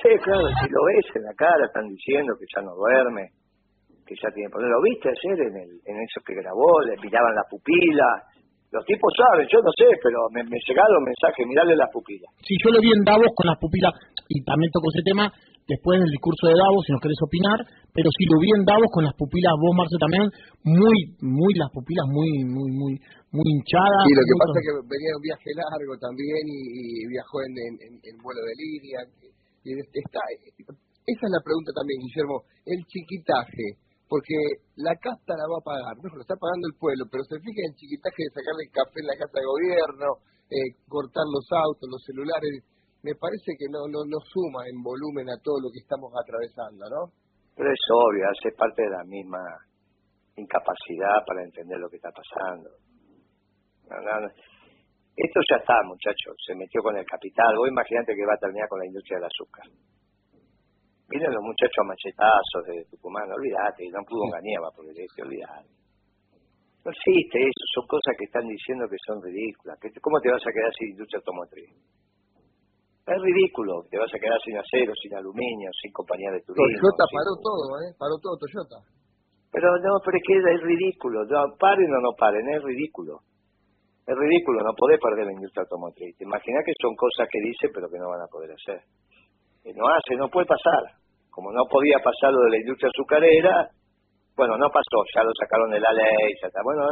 Sí, 0.00 0.08
claro, 0.24 0.48
si 0.48 0.66
lo 0.72 0.80
ves 0.88 1.06
en 1.12 1.24
la 1.28 1.34
cara, 1.36 1.60
están 1.66 1.84
diciendo 1.90 2.32
que 2.38 2.48
ya 2.48 2.64
no 2.64 2.72
duerme, 2.72 3.36
que 4.08 4.16
ya 4.16 4.32
tiene 4.32 4.48
problemas. 4.48 4.80
¿Lo 4.80 4.82
viste 4.86 5.12
ayer 5.12 5.38
en, 5.44 5.54
el, 5.60 5.70
en 5.84 5.96
eso 6.00 6.24
que 6.24 6.32
grabó? 6.40 6.80
Le 6.88 6.96
miraban 7.04 7.36
la 7.36 7.44
pupila. 7.50 8.08
Los 8.70 8.86
tipos 8.86 9.10
saben, 9.18 9.46
yo 9.50 9.58
no 9.66 9.72
sé, 9.74 9.86
pero 9.98 10.30
me, 10.30 10.46
me 10.46 10.58
llegaron 10.62 11.02
mensajes, 11.02 11.42
mirarle 11.42 11.74
las 11.74 11.90
pupilas. 11.90 12.30
Sí, 12.46 12.54
yo 12.62 12.70
lo 12.70 12.78
vi 12.78 12.94
en 12.94 13.02
Davos 13.02 13.34
con 13.34 13.50
las 13.50 13.58
pupilas, 13.58 13.90
y 14.30 14.38
también 14.46 14.70
tocó 14.70 14.86
ese 14.94 15.02
tema, 15.02 15.26
después 15.66 15.98
del 15.98 16.10
discurso 16.10 16.46
de 16.46 16.54
Davos, 16.54 16.86
si 16.86 16.94
nos 16.94 17.02
querés 17.02 17.18
opinar, 17.18 17.58
pero 17.90 18.06
si 18.14 18.30
lo 18.30 18.38
vi 18.38 18.50
en 18.54 18.62
Davos 18.62 18.90
con 18.94 19.02
las 19.02 19.14
pupilas, 19.18 19.54
vos 19.58 19.74
Marce 19.74 19.98
también, 19.98 20.26
muy, 20.62 20.98
muy, 21.18 21.50
las 21.58 21.70
pupilas 21.74 22.06
muy, 22.10 22.30
muy, 22.46 22.70
muy, 22.70 22.94
muy 23.34 23.46
hinchadas. 23.58 24.06
Sí, 24.06 24.14
lo 24.14 24.22
que 24.22 24.36
pasa 24.38 24.54
es 24.54 24.62
que 24.62 24.74
venía 24.86 25.10
de 25.10 25.18
un 25.18 25.26
viaje 25.26 25.50
largo 25.50 25.94
también 25.98 26.42
y, 26.46 27.10
viajó 27.10 27.42
en, 27.42 27.54
en, 28.06 28.14
vuelo 28.22 28.42
de 28.46 28.54
línea. 28.54 29.02
Y 29.66 29.74
está, 29.82 30.22
esa 31.10 31.24
es 31.26 31.32
la 31.34 31.42
pregunta 31.42 31.74
también, 31.74 31.98
Guillermo, 32.06 32.46
el 32.66 32.80
chiquitaje, 32.86 33.66
porque 34.10 34.34
la 34.74 34.90
casta 34.98 35.38
la 35.38 35.46
va 35.46 35.62
a 35.62 35.70
pagar, 35.70 35.94
no 36.02 36.10
lo 36.10 36.26
está 36.26 36.34
pagando 36.34 36.66
el 36.66 36.74
pueblo, 36.74 37.06
pero 37.06 37.22
se 37.30 37.38
fija 37.38 37.62
en 37.62 37.78
chiquitaje 37.78 38.26
de 38.26 38.34
sacarle 38.34 38.66
el 38.66 38.74
café 38.74 38.98
en 38.98 39.06
la 39.06 39.14
casa 39.14 39.38
de 39.38 39.46
gobierno, 39.46 40.08
eh, 40.50 40.74
cortar 40.90 41.22
los 41.30 41.46
autos, 41.54 41.86
los 41.86 42.02
celulares, 42.02 42.58
me 43.06 43.14
parece 43.14 43.54
que 43.54 43.70
no, 43.70 43.86
no, 43.86 44.02
no 44.02 44.18
suma 44.26 44.66
en 44.66 44.82
volumen 44.82 45.30
a 45.30 45.38
todo 45.38 45.62
lo 45.62 45.70
que 45.70 45.78
estamos 45.78 46.10
atravesando, 46.10 46.90
¿no? 46.90 47.14
Pero 47.54 47.70
es 47.70 47.84
obvio, 47.86 48.26
hace 48.26 48.50
parte 48.58 48.82
de 48.82 48.90
la 48.90 49.06
misma 49.06 49.40
incapacidad 50.34 51.22
para 51.22 51.46
entender 51.46 51.78
lo 51.78 51.86
que 51.86 52.02
está 52.02 52.10
pasando. 52.10 52.66
Esto 55.14 55.38
ya 55.54 55.56
está, 55.62 55.86
muchachos, 55.86 56.34
se 56.46 56.58
metió 56.58 56.82
con 56.82 56.98
el 56.98 57.06
capital. 57.06 57.54
Vos 57.56 57.70
imaginate 57.70 58.14
que 58.14 58.26
va 58.26 58.34
a 58.34 58.42
terminar 58.42 58.66
con 58.68 58.78
la 58.82 58.86
industria 58.86 59.18
del 59.18 59.30
azúcar. 59.30 59.66
Vienen 61.10 61.34
los 61.34 61.42
muchachos 61.42 61.82
machetazos 61.90 62.62
de 62.70 62.86
Tucumán, 62.86 63.26
olvídate, 63.26 63.82
no 63.90 63.98
pudo 64.06 64.30
engañar 64.30 64.62
porque 64.70 64.94
le 64.94 65.02
dije, 65.02 65.22
olvídate. 65.26 65.80
No 66.86 66.88
existe 66.94 67.36
eso, 67.36 67.62
son 67.74 67.84
cosas 67.90 68.14
que 68.16 68.24
están 68.24 68.46
diciendo 68.46 68.88
que 68.88 68.96
son 69.04 69.20
ridículas. 69.20 69.76
¿Cómo 70.00 70.16
te 70.22 70.30
vas 70.30 70.40
a 70.40 70.52
quedar 70.54 70.72
sin 70.78 70.96
industria 70.96 71.18
automotriz? 71.18 71.68
Es 73.10 73.18
ridículo, 73.20 73.82
te 73.90 73.98
vas 73.98 74.08
a 74.08 74.18
quedar 74.22 74.38
sin 74.40 74.54
acero, 74.56 74.94
sin 74.94 75.12
aluminio, 75.18 75.68
sin 75.82 75.90
compañía 75.90 76.30
de 76.30 76.46
turismo. 76.46 76.62
Toyota 76.62 77.04
paró 77.10 77.32
todo, 77.42 77.64
¿eh? 77.82 77.90
Paró 77.98 78.14
todo 78.22 78.38
Toyota. 78.38 78.78
Pero 79.50 79.66
no, 79.82 79.98
pero 79.98 80.14
es 80.14 80.22
que 80.22 80.34
es 80.38 80.62
ridículo. 80.62 81.26
No, 81.26 81.58
paren 81.58 81.90
o 81.90 82.00
no 82.00 82.14
paren, 82.14 82.46
es 82.54 82.62
ridículo. 82.62 83.18
Es 84.06 84.14
ridículo, 84.14 84.62
no 84.62 84.72
podés 84.78 85.02
perder 85.02 85.26
la 85.26 85.34
industria 85.34 85.66
automotriz. 85.66 86.16
Te 86.16 86.24
imaginas 86.24 86.62
que 86.64 86.72
son 86.78 86.94
cosas 86.94 87.26
que 87.26 87.40
dice 87.42 87.66
pero 87.74 87.90
que 87.90 87.98
no 87.98 88.08
van 88.08 88.22
a 88.22 88.30
poder 88.30 88.54
hacer. 88.54 88.78
Que 89.62 89.74
no 89.74 89.84
hace, 89.90 90.14
no 90.14 90.30
puede 90.30 90.46
pasar. 90.46 90.99
Como 91.30 91.52
no 91.52 91.64
podía 91.70 91.98
pasar 92.02 92.32
lo 92.32 92.42
de 92.44 92.50
la 92.50 92.58
industria 92.58 92.90
azucarera, 92.92 93.70
bueno, 94.36 94.56
no 94.56 94.70
pasó, 94.70 95.04
ya 95.14 95.22
lo 95.22 95.30
sacaron 95.38 95.70
de 95.70 95.80
la 95.80 95.92
ley, 95.92 96.32
ya 96.40 96.48
está. 96.48 96.62
Bueno, 96.64 96.86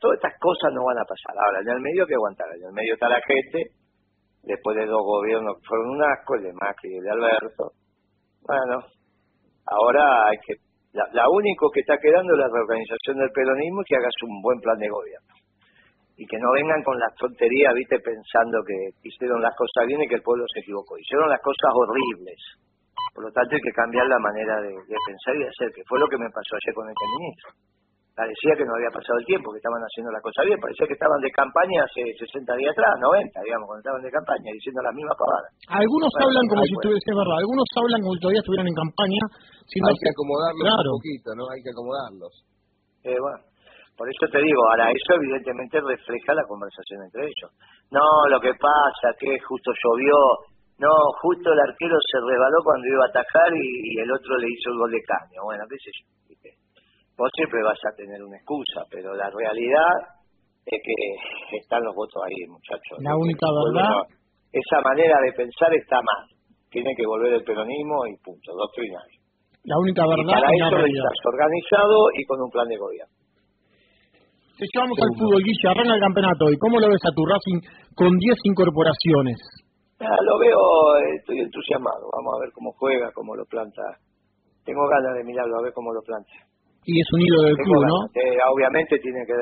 todas 0.00 0.16
estas 0.16 0.32
cosas 0.40 0.72
no 0.72 0.84
van 0.84 0.98
a 0.98 1.04
pasar. 1.04 1.36
Ahora, 1.36 1.60
en 1.60 1.68
el 1.68 1.80
medio 1.80 2.02
hay 2.02 2.08
que 2.08 2.14
aguantar, 2.14 2.48
en 2.56 2.64
el 2.64 2.72
medio 2.72 2.94
está 2.94 3.08
la 3.08 3.20
gente 3.20 3.68
después 4.46 4.76
de 4.76 4.86
dos 4.86 5.02
gobiernos 5.02 5.58
que 5.58 5.66
fueron 5.68 5.90
un 5.90 6.02
asco, 6.02 6.36
el 6.36 6.44
de 6.44 6.52
Macri 6.54 6.94
y 6.94 6.96
el 6.96 7.04
de 7.04 7.10
Alberto. 7.10 7.74
Bueno, 8.46 8.80
ahora 9.66 10.30
hay 10.30 10.38
que... 10.46 10.54
La, 10.94 11.04
la 11.12 11.28
único 11.28 11.68
que 11.68 11.80
está 11.80 11.98
quedando 11.98 12.32
es 12.32 12.38
la 12.38 12.48
reorganización 12.48 13.18
del 13.18 13.30
peronismo 13.34 13.82
y 13.82 13.84
que 13.84 13.96
hagas 13.96 14.16
un 14.22 14.40
buen 14.40 14.58
plan 14.60 14.78
de 14.78 14.88
gobierno. 14.88 15.34
Y 16.16 16.24
que 16.24 16.38
no 16.38 16.48
vengan 16.52 16.82
con 16.82 16.96
las 16.98 17.12
tonterías, 17.16 17.74
viste, 17.74 18.00
pensando 18.00 18.64
que 18.64 18.96
hicieron 19.04 19.42
las 19.42 19.52
cosas 19.52 19.84
bien 19.86 20.00
y 20.00 20.08
que 20.08 20.14
el 20.14 20.22
pueblo 20.22 20.46
se 20.48 20.60
equivocó. 20.60 20.96
Hicieron 20.96 21.28
las 21.28 21.42
cosas 21.42 21.68
horribles. 21.74 22.40
Por 23.14 23.24
lo 23.24 23.30
tanto, 23.32 23.54
hay 23.54 23.62
que 23.62 23.72
cambiar 23.72 24.06
la 24.06 24.18
manera 24.18 24.60
de, 24.60 24.72
de 24.72 24.96
pensar 25.06 25.36
y 25.36 25.40
de 25.44 25.48
hacer, 25.48 25.72
que 25.72 25.82
fue 25.88 25.98
lo 25.98 26.08
que 26.08 26.18
me 26.18 26.30
pasó 26.30 26.56
ayer 26.56 26.74
con 26.74 26.88
el 26.88 26.94
ministro 26.94 27.50
parecía 28.16 28.56
que 28.56 28.64
no 28.64 28.72
había 28.72 28.88
pasado 28.88 29.20
el 29.20 29.28
tiempo, 29.28 29.52
que 29.52 29.60
estaban 29.60 29.84
haciendo 29.84 30.08
la 30.08 30.24
cosa 30.24 30.40
bien, 30.48 30.56
parecía 30.56 30.88
que 30.88 30.96
estaban 30.96 31.20
de 31.20 31.28
campaña 31.36 31.84
hace 31.84 32.00
60 32.16 32.48
días 32.56 32.72
atrás, 32.72 32.96
90, 32.96 33.44
digamos, 33.44 33.68
cuando 33.68 33.84
estaban 33.84 34.00
de 34.00 34.10
campaña, 34.10 34.48
diciendo 34.56 34.80
la 34.80 34.94
misma 34.96 35.12
pavada. 35.20 35.48
Algunos 35.68 36.10
hablan 36.16 36.48
como 36.48 36.64
si 36.64 36.72
estuviese 36.80 37.12
verdad, 37.12 37.36
algunos 37.44 37.68
hablan 37.76 38.00
como 38.00 38.16
si 38.16 38.20
todavía 38.24 38.40
estuvieran 38.40 38.68
en 38.72 38.76
campaña. 38.80 39.22
hay 39.28 39.96
que 40.00 40.10
acomodarlos 40.16 40.64
un 40.64 40.96
poquito, 40.96 41.28
¿no? 41.36 41.44
Hay 41.52 41.60
que 41.60 41.72
acomodarlos. 41.76 42.32
Eh, 43.04 43.20
bueno, 43.20 43.38
por 44.00 44.08
eso 44.08 44.24
te 44.32 44.40
digo, 44.40 44.60
ahora 44.72 44.88
eso 44.88 45.12
evidentemente 45.20 45.76
refleja 45.84 46.32
la 46.32 46.48
conversación 46.48 47.04
entre 47.04 47.28
ellos. 47.28 47.52
No, 47.92 48.04
lo 48.32 48.40
que 48.40 48.56
pasa 48.56 49.12
que 49.20 49.36
justo 49.44 49.76
llovió, 49.76 50.16
No, 50.76 50.92
justo 51.24 51.52
el 51.52 51.60
arquero 51.60 51.96
se 52.04 52.20
rebaló 52.20 52.60
cuando 52.60 52.84
iba 52.84 53.04
a 53.04 53.08
atajar 53.08 53.48
y, 53.56 53.96
el 53.96 54.10
otro 54.12 54.36
le 54.36 54.48
hizo 54.52 54.68
el 54.70 54.78
gol 54.78 54.92
de 54.92 55.02
caño. 55.08 55.40
Bueno, 55.44 55.64
qué 55.68 55.76
sé 55.80 55.90
yo. 55.96 56.04
Vos 57.16 57.32
siempre 57.32 57.64
vas 57.64 57.80
a 57.80 57.96
tener 57.96 58.20
una 58.20 58.36
excusa, 58.36 58.84
pero 58.92 59.16
la 59.16 59.32
realidad 59.32 60.20
es 60.68 60.76
que 60.84 61.56
están 61.56 61.80
los 61.80 61.96
votos 61.96 62.20
ahí, 62.28 62.44
muchachos. 62.44 63.00
La 63.00 63.16
única 63.16 63.48
verdad. 63.48 64.04
esa 64.52 64.84
manera 64.84 65.16
de 65.24 65.32
pensar 65.32 65.72
está 65.72 65.96
mal. 65.96 66.28
Tiene 66.68 66.92
que 66.92 67.06
volver 67.08 67.40
el 67.40 67.44
peronismo 67.44 68.04
y 68.04 68.20
punto, 68.20 68.52
doctrinario. 68.52 69.16
La 69.64 69.80
única 69.80 70.04
verdad. 70.04 70.28
Y 70.28 70.28
para 70.28 70.52
eso 70.52 70.76
estás 70.76 71.20
organizado 71.24 71.96
y 72.12 72.22
con 72.28 72.36
un 72.36 72.50
plan 72.52 72.68
de 72.68 72.76
gobierno. 72.76 73.16
Te 74.60 74.64
llevamos 74.68 74.96
al 75.00 75.12
fútbol, 75.16 75.40
Guilla, 75.40 75.72
arranca 75.72 75.94
el 75.96 76.04
campeonato. 76.04 76.52
¿Y 76.52 76.56
cómo 76.60 76.80
lo 76.80 76.88
ves 76.88 77.04
a 77.04 77.12
tu 77.16 77.24
Racing 77.24 77.60
con 77.96 78.12
10 78.12 78.36
incorporaciones? 78.44 79.40
Ah, 79.98 80.20
lo 80.22 80.38
veo, 80.38 80.60
estoy 81.16 81.40
entusiasmado. 81.40 82.10
Vamos 82.12 82.36
a 82.36 82.40
ver 82.44 82.52
cómo 82.52 82.72
juega, 82.72 83.10
cómo 83.12 83.34
lo 83.34 83.44
planta. 83.46 83.82
Tengo 84.64 84.86
ganas 84.88 85.14
de 85.16 85.24
mirarlo, 85.24 85.58
a 85.58 85.62
ver 85.62 85.72
cómo 85.72 85.92
lo 85.92 86.02
planta. 86.02 86.32
Y 86.84 87.00
es 87.00 87.08
un 87.12 87.20
hilo 87.20 87.42
del 87.42 87.56
club, 87.56 87.82
¿no? 87.82 87.98
obviamente 88.52 88.98
tiene 89.02 89.26
que 89.26 89.34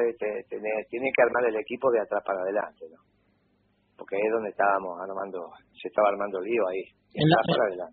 tener, 0.48 0.80
tiene 0.88 1.10
que 1.12 1.22
armar 1.22 1.44
el 1.44 1.56
equipo 1.56 1.90
de 1.90 2.00
atrás 2.00 2.22
para 2.24 2.40
adelante, 2.40 2.88
¿no? 2.88 2.96
Porque 3.98 4.16
es 4.16 4.32
donde 4.32 4.48
estábamos 4.48 4.96
armando, 4.96 5.52
se 5.76 5.88
estaba 5.88 6.08
armando 6.08 6.40
el 6.40 6.48
lío 6.48 6.64
ahí. 6.68 6.82
En 7.14 7.28
la, 7.28 7.36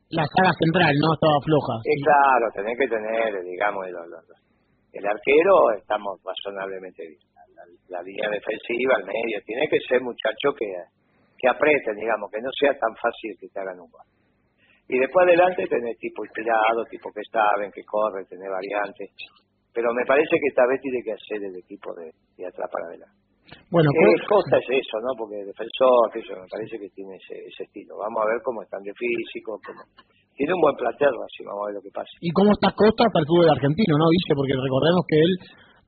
la, 0.10 0.26
saga 0.34 0.56
central, 0.56 0.95
¿no? 1.04 1.13
Estaba 1.13 1.38
floja. 1.43 1.76
Sí, 1.84 1.93
claro, 2.00 2.45
tenés 2.56 2.78
que 2.80 2.88
tener, 2.88 3.43
digamos, 3.43 3.86
el, 3.86 3.95
el 3.95 5.06
arquero, 5.06 5.71
estamos 5.78 6.17
razonablemente 6.24 7.06
bien. 7.06 7.21
La, 7.54 8.00
la, 8.00 8.02
línea 8.02 8.30
defensiva, 8.32 8.97
el 8.97 9.06
medio, 9.06 9.38
tiene 9.45 9.67
que 9.67 9.78
ser 9.86 10.02
muchacho 10.02 10.56
que 10.58 10.65
que 11.41 11.49
aprieten, 11.49 11.97
digamos, 11.97 12.30
que 12.30 12.38
no 12.38 12.54
sea 12.54 12.77
tan 12.77 12.93
fácil 13.01 13.34
que 13.41 13.49
te 13.49 13.58
hagan 13.58 13.82
un 13.82 13.89
gol. 13.89 14.06
Y 14.86 15.01
después 15.01 15.25
adelante 15.25 15.65
tenés 15.65 15.97
tipo 15.97 16.21
inspirado, 16.21 16.86
tipo 16.86 17.10
que 17.10 17.25
saben, 17.34 17.73
que 17.73 17.82
corren, 17.82 18.30
tenés 18.30 18.45
variantes. 18.45 19.10
Pero 19.73 19.89
me 19.97 20.06
parece 20.06 20.38
que 20.38 20.51
esta 20.54 20.67
vez 20.69 20.77
tiene 20.82 21.01
que 21.01 21.17
hacer 21.17 21.41
el 21.41 21.56
equipo 21.58 21.95
de, 21.97 22.13
de 22.38 22.45
atrás 22.45 22.69
para 22.69 22.86
adelante. 22.93 23.17
Bueno, 23.71 23.89
¿Qué 23.89 24.06
pues, 24.06 24.21
cosa 24.30 24.56
es 24.62 24.67
eso, 24.69 24.95
no? 25.01 25.12
Porque 25.17 25.41
defensor, 25.43 26.12
eso, 26.13 26.38
me 26.38 26.47
parece 26.47 26.77
que 26.77 26.89
tiene 26.93 27.17
ese, 27.17 27.36
ese 27.49 27.63
estilo. 27.65 27.97
Vamos 27.97 28.19
a 28.21 28.30
ver 28.30 28.39
cómo 28.45 28.62
están 28.62 28.84
de 28.84 28.93
físico, 28.93 29.58
cómo... 29.65 29.82
Tiene 30.36 30.56
un 30.56 30.62
buen 30.62 30.75
plantel, 30.75 31.12
así 31.12 31.43
vamos 31.43 31.62
a 31.63 31.67
ver 31.67 31.75
lo 31.75 31.84
que 31.84 31.91
pasa. 31.91 32.12
¿Y 32.21 32.32
cómo 32.32 32.51
está 32.54 32.71
Costa 32.71 33.04
para 33.12 33.21
el 33.23 33.27
fútbol 33.27 33.51
argentino, 33.51 33.97
no, 33.99 34.08
dice 34.08 34.32
Porque 34.36 34.56
recordemos 34.56 35.04
que 35.08 35.17
él 35.19 35.34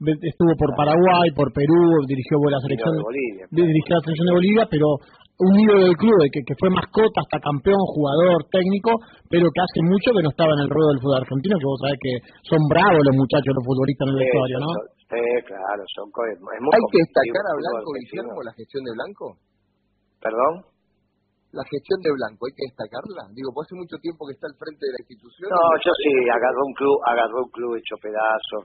estuvo 0.03 0.51
por 0.59 0.75
Paraguay, 0.75 1.31
por 1.35 1.51
Perú, 1.53 2.03
dirigió 2.07 2.35
la 2.51 2.59
selección 2.59 2.91
de 2.91 3.03
Bolivia, 3.03 3.43
dirigió 3.51 3.95
la 3.95 4.03
selección 4.03 4.27
de 4.27 4.35
Bolivia, 4.35 4.63
pero 4.67 4.87
un 5.39 5.51
ídolo 5.57 5.89
del 5.89 5.97
club, 5.97 6.13
que, 6.29 6.41
que 6.45 6.55
fue 6.61 6.69
mascota, 6.69 7.25
hasta 7.25 7.41
campeón, 7.41 7.81
jugador, 7.89 8.45
técnico, 8.53 8.93
pero 9.29 9.49
que 9.49 9.61
hace 9.65 9.81
mucho 9.81 10.13
que 10.13 10.21
no 10.21 10.29
estaba 10.29 10.53
en 10.53 10.61
el 10.61 10.69
ruedo 10.69 10.89
del 10.93 11.01
fútbol 11.01 11.21
argentino, 11.25 11.57
que 11.57 11.69
vos 11.69 11.81
sabés 11.81 11.99
que 11.99 12.13
son 12.45 12.61
bravos 12.69 13.01
los 13.01 13.17
muchachos, 13.17 13.51
los 13.57 13.65
futbolistas 13.65 14.05
en 14.05 14.13
el 14.13 14.21
vestuario, 14.21 14.57
¿no? 14.61 14.71
Sí, 15.13 15.25
claro, 15.49 15.81
son 15.93 16.07
es 16.09 16.39
muy 16.41 16.53
¿Hay 16.73 16.85
que 16.89 16.99
destacar 17.01 17.45
a 17.49 17.53
Blanco, 17.57 17.89
Guillermo, 17.97 18.39
la 18.45 18.53
gestión 18.53 18.81
de 18.85 18.91
Blanco? 18.93 19.25
¿Perdón? 20.21 20.53
La 21.53 21.65
gestión 21.69 22.01
de 22.01 22.09
Blanco, 22.17 22.41
¿hay 22.49 22.53
que 22.57 22.65
destacarla? 22.65 23.23
Digo, 23.37 23.53
pues 23.53 23.69
hace 23.69 23.77
mucho 23.77 23.97
tiempo 24.01 24.25
que 24.25 24.33
está 24.33 24.49
al 24.49 24.57
frente 24.57 24.81
de 24.89 24.93
la 24.97 25.01
institución. 25.05 25.47
No, 25.53 25.61
yo 25.85 25.91
sí, 26.01 26.13
agarró 26.33 26.61
un 26.65 26.73
club, 26.73 26.97
agarró 27.05 27.37
un 27.45 27.51
club 27.53 27.77
hecho 27.77 27.93
pedazo 28.01 28.57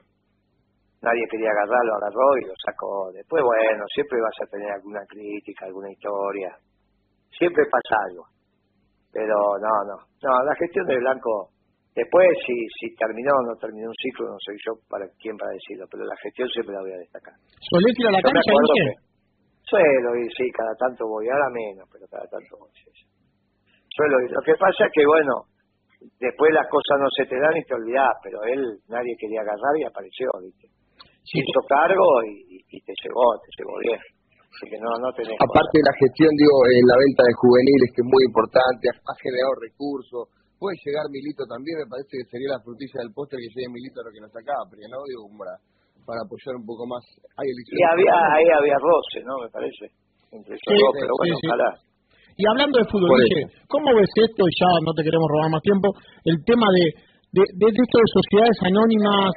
nadie 1.02 1.24
quería 1.30 1.50
agarrarlo, 1.50 1.94
agarró 1.94 2.28
y 2.38 2.46
lo 2.46 2.54
sacó. 2.64 3.10
Después, 3.12 3.42
bueno, 3.42 3.84
siempre 3.94 4.18
vas 4.20 4.38
a 4.42 4.50
tener 4.50 4.70
alguna 4.70 5.02
crítica, 5.06 5.66
alguna 5.66 5.90
historia. 5.90 6.50
Siempre 7.30 7.64
pasa 7.70 7.94
algo. 8.10 8.24
Pero 9.12 9.34
no, 9.34 9.74
no. 9.88 9.96
No, 10.22 10.32
la 10.44 10.54
gestión 10.56 10.86
de 10.86 10.98
Blanco, 10.98 11.50
después 11.94 12.26
si, 12.44 12.54
si 12.80 12.94
terminó 12.96 13.32
o 13.32 13.42
no 13.46 13.54
terminó 13.56 13.88
un 13.88 14.00
ciclo, 14.02 14.26
no 14.28 14.38
soy 14.42 14.56
yo 14.66 14.72
para 14.88 15.06
quién 15.18 15.36
para 15.36 15.52
decirlo, 15.52 15.86
pero 15.90 16.04
la 16.04 16.16
gestión 16.22 16.48
siempre 16.48 16.74
la 16.74 16.82
voy 16.82 16.92
a 16.92 17.02
destacar. 17.02 17.34
¿Solés 17.62 17.94
ir 17.98 18.06
a 18.08 18.12
la 18.12 18.22
cancha, 18.22 18.52
Suelo 19.68 20.16
ir, 20.16 20.32
sí, 20.32 20.48
cada 20.56 20.72
tanto 20.80 21.04
voy, 21.04 21.28
ahora 21.28 21.50
menos, 21.52 21.84
pero 21.92 22.08
cada 22.08 22.24
tanto 22.24 22.56
voy. 22.56 22.72
Suelo 22.72 24.16
ir. 24.24 24.30
Lo 24.32 24.40
que 24.40 24.56
pasa 24.56 24.88
es 24.88 24.92
que, 24.96 25.04
bueno, 25.04 25.44
después 26.18 26.48
las 26.54 26.66
cosas 26.72 26.96
no 26.96 27.08
se 27.12 27.28
te 27.28 27.36
dan 27.36 27.56
y 27.56 27.64
te 27.64 27.74
olvidás, 27.74 28.16
pero 28.22 28.42
él 28.44 28.80
nadie 28.88 29.12
quería 29.20 29.42
agarrar 29.42 29.76
y 29.76 29.84
apareció, 29.84 30.30
¿viste? 30.40 30.77
Hizo 31.36 31.60
cargo 31.68 32.08
y, 32.24 32.80
te 32.80 32.92
llegó, 33.04 33.26
te 33.44 33.50
llegó 33.60 33.74
bien. 33.84 34.00
Así 34.48 34.64
que 34.70 34.78
no, 34.80 34.90
no 34.98 35.08
tenés 35.12 35.36
Aparte 35.38 35.74
de 35.76 35.86
la 35.86 35.94
gestión, 36.00 36.30
digo, 36.34 36.56
en 36.66 36.84
la 36.88 36.96
venta 36.98 37.22
de 37.22 37.34
juveniles, 37.36 37.88
que 37.92 38.00
es 38.00 38.08
muy 38.08 38.22
importante, 38.24 38.84
ha 38.90 39.14
generado 39.20 39.52
recursos. 39.60 40.24
Puede 40.58 40.74
llegar 40.82 41.06
Milito 41.14 41.46
también, 41.46 41.78
me 41.84 41.86
parece 41.86 42.18
que 42.18 42.26
sería 42.26 42.58
la 42.58 42.62
frutilla 42.64 42.98
del 43.06 43.14
póster 43.14 43.38
que 43.38 43.50
llegue 43.54 43.70
Milito 43.70 44.02
a 44.02 44.08
lo 44.08 44.10
que 44.10 44.24
nos 44.24 44.34
acaba, 44.34 44.66
pero 44.66 44.82
¿no? 44.90 44.98
Digo, 45.06 45.30
para, 45.38 45.54
para 46.02 46.20
apoyar 46.26 46.58
un 46.58 46.66
poco 46.66 46.82
más. 46.88 47.04
Hay 47.38 47.46
y 47.46 47.82
había, 47.86 48.16
ahí 48.34 48.48
había 48.50 48.78
roce, 48.82 49.22
¿no? 49.22 49.38
Me 49.38 49.50
parece. 49.52 49.94
Entre 50.34 50.58
dos, 50.58 50.92
pero 50.98 51.14
bueno, 51.14 51.38
ojalá. 51.38 51.70
Y 52.38 52.42
hablando 52.46 52.78
de 52.78 52.86
fútbol, 52.90 53.18
¿cómo 53.66 53.94
ves 53.94 54.10
esto? 54.14 54.42
Y 54.46 54.54
ya 54.58 54.70
no 54.82 54.94
te 54.94 55.02
queremos 55.02 55.26
robar 55.30 55.50
más 55.50 55.62
tiempo. 55.62 55.90
El 56.24 56.38
tema 56.46 56.66
de 56.70 57.08
de, 57.32 57.44
de, 57.44 57.66
esto 57.68 57.96
de 58.00 58.08
sociedades 58.08 58.58
anónimas, 58.64 59.28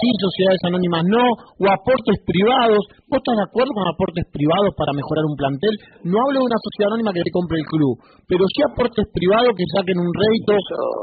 sí, 0.00 0.08
sociedades 0.18 0.62
anónimas 0.66 1.04
no, 1.06 1.24
o 1.58 1.64
aportes 1.70 2.18
privados. 2.26 2.82
¿Vos 3.06 3.22
estás 3.22 3.36
de 3.38 3.46
acuerdo 3.46 3.72
con 3.72 3.86
aportes 3.86 4.26
privados 4.34 4.72
para 4.74 4.92
mejorar 4.92 5.24
un 5.26 5.36
plantel? 5.38 5.74
No 6.02 6.18
hablo 6.18 6.42
de 6.42 6.48
una 6.50 6.60
sociedad 6.60 6.90
anónima 6.90 7.14
que 7.14 7.26
te 7.26 7.34
compre 7.34 7.56
el 7.58 7.66
club, 7.66 7.94
pero 8.26 8.42
sí 8.50 8.60
aportes 8.66 9.06
privados 9.14 9.54
que 9.54 9.66
saquen 9.70 9.98
un 10.02 10.10
rédito, 10.10 10.54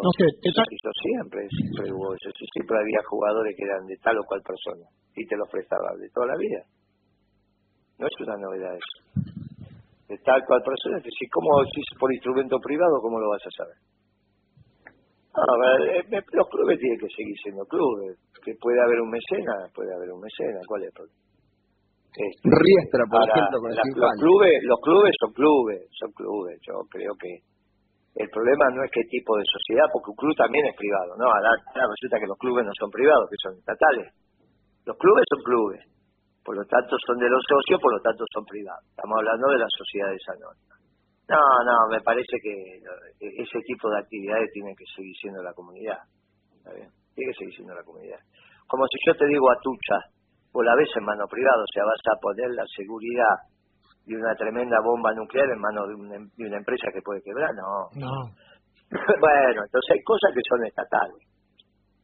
no 0.03 0.11
sé. 0.19 0.27
Eso 0.43 0.91
siempre, 0.99 1.47
siempre 1.47 1.89
hubo 1.93 2.11
eso, 2.13 2.29
siempre 2.33 2.75
había 2.75 3.01
jugadores 3.07 3.55
que 3.55 3.63
eran 3.63 3.83
de 3.87 3.97
tal 4.03 4.19
o 4.19 4.23
cual 4.27 4.41
persona 4.43 4.85
y 5.15 5.25
te 5.25 5.35
lo 5.37 5.45
prestaban 5.47 5.95
de 5.99 6.09
toda 6.09 6.27
la 6.27 6.37
vida. 6.37 6.61
No 7.99 8.07
es 8.07 8.15
una 8.19 8.37
novedad 8.37 8.73
eso. 8.75 8.97
De 10.09 10.17
tal 10.25 10.41
cual 10.45 10.61
persona, 10.61 10.99
que 11.01 11.09
si, 11.09 11.25
como, 11.29 11.63
si 11.71 11.81
por 11.97 12.11
instrumento 12.13 12.57
privado, 12.59 12.99
¿cómo 13.01 13.19
lo 13.19 13.29
vas 13.29 13.41
a 13.45 13.51
saber? 13.55 13.77
Eh, 15.33 16.05
los 16.11 16.47
clubes 16.49 16.77
tienen 16.77 16.99
que 16.99 17.09
seguir 17.09 17.37
siendo 17.41 17.65
clubes. 17.65 18.17
Que 18.43 18.53
puede 18.59 18.79
haber 18.81 19.01
un 19.01 19.09
mecena, 19.09 19.65
puede 19.73 19.93
haber 19.93 20.11
un 20.11 20.21
mecena. 20.21 20.59
¿Cuál 20.67 20.83
es 20.83 20.87
el 20.87 20.93
problema? 20.93 21.23
Este, 22.13 22.45
Riestra, 22.45 23.01
por 23.09 23.25
ejemplo, 23.25 23.57
con 23.57 23.73
los 23.73 24.13
clubes, 24.21 24.53
los 24.69 24.79
clubes 24.85 25.13
son 25.17 25.31
clubes, 25.33 25.81
son 25.97 26.11
clubes. 26.13 26.61
Yo 26.61 26.85
creo 26.85 27.13
que 27.17 27.41
el 28.21 28.29
problema 28.29 28.69
no 28.69 28.85
es 28.85 28.91
qué 28.93 29.01
tipo 29.09 29.33
de 29.33 29.45
sociedad, 29.49 29.89
porque 29.89 30.13
un 30.13 30.19
club 30.21 30.35
también 30.37 30.61
es 30.69 30.77
privado, 30.77 31.17
¿no? 31.17 31.25
Ahora, 31.25 31.57
resulta 31.73 32.21
que 32.21 32.29
los 32.29 32.37
clubes 32.37 32.61
no 32.69 32.73
son 32.77 32.91
privados, 32.93 33.25
que 33.25 33.41
son 33.41 33.57
estatales. 33.57 34.13
Los 34.85 34.97
clubes 35.01 35.25
son 35.25 35.41
clubes, 35.41 35.81
por 36.45 36.53
lo 36.53 36.61
tanto 36.69 36.93
son 37.01 37.17
de 37.17 37.29
los 37.33 37.41
socios, 37.49 37.81
por 37.81 37.89
lo 37.97 38.01
tanto 38.05 38.21
son 38.29 38.45
privados. 38.45 38.85
Estamos 38.93 39.17
hablando 39.17 39.45
de 39.49 39.57
las 39.57 39.71
sociedades 39.73 40.21
anónimas. 40.29 40.72
No, 41.29 41.39
no, 41.39 41.87
me 41.89 42.01
parece 42.01 42.35
que 42.41 42.51
ese 43.19 43.59
tipo 43.65 43.89
de 43.89 43.99
actividades 43.99 44.51
tienen 44.51 44.75
que 44.75 44.85
seguir 44.95 45.15
siendo 45.15 45.41
la 45.41 45.53
comunidad. 45.53 45.99
¿Está 46.57 46.73
bien? 46.73 46.89
Tiene 47.15 47.31
que 47.31 47.39
seguir 47.39 47.55
siendo 47.55 47.73
la 47.73 47.83
comunidad. 47.83 48.19
Como 48.67 48.85
si 48.87 48.97
yo 49.07 49.15
te 49.15 49.27
digo 49.27 49.49
a 49.49 49.59
Tucha, 49.61 49.99
vos 50.51 50.65
la 50.65 50.75
ves 50.75 50.89
en 50.95 51.05
mano 51.05 51.25
privada, 51.27 51.63
o 51.63 51.71
sea, 51.73 51.83
vas 51.85 52.01
a 52.11 52.19
poner 52.19 52.49
la 52.51 52.65
seguridad 52.75 53.35
de 54.05 54.17
una 54.17 54.35
tremenda 54.35 54.77
bomba 54.83 55.13
nuclear 55.13 55.47
en 55.49 55.59
manos 55.59 55.87
de, 55.87 56.45
una 56.45 56.57
empresa 56.57 56.91
que 56.91 57.01
puede 57.01 57.21
quebrar, 57.23 57.49
no. 57.55 57.87
No. 57.95 58.13
bueno, 58.91 59.63
entonces 59.63 59.89
hay 59.95 60.03
cosas 60.03 60.31
que 60.35 60.43
son 60.43 60.65
estatales. 60.65 61.23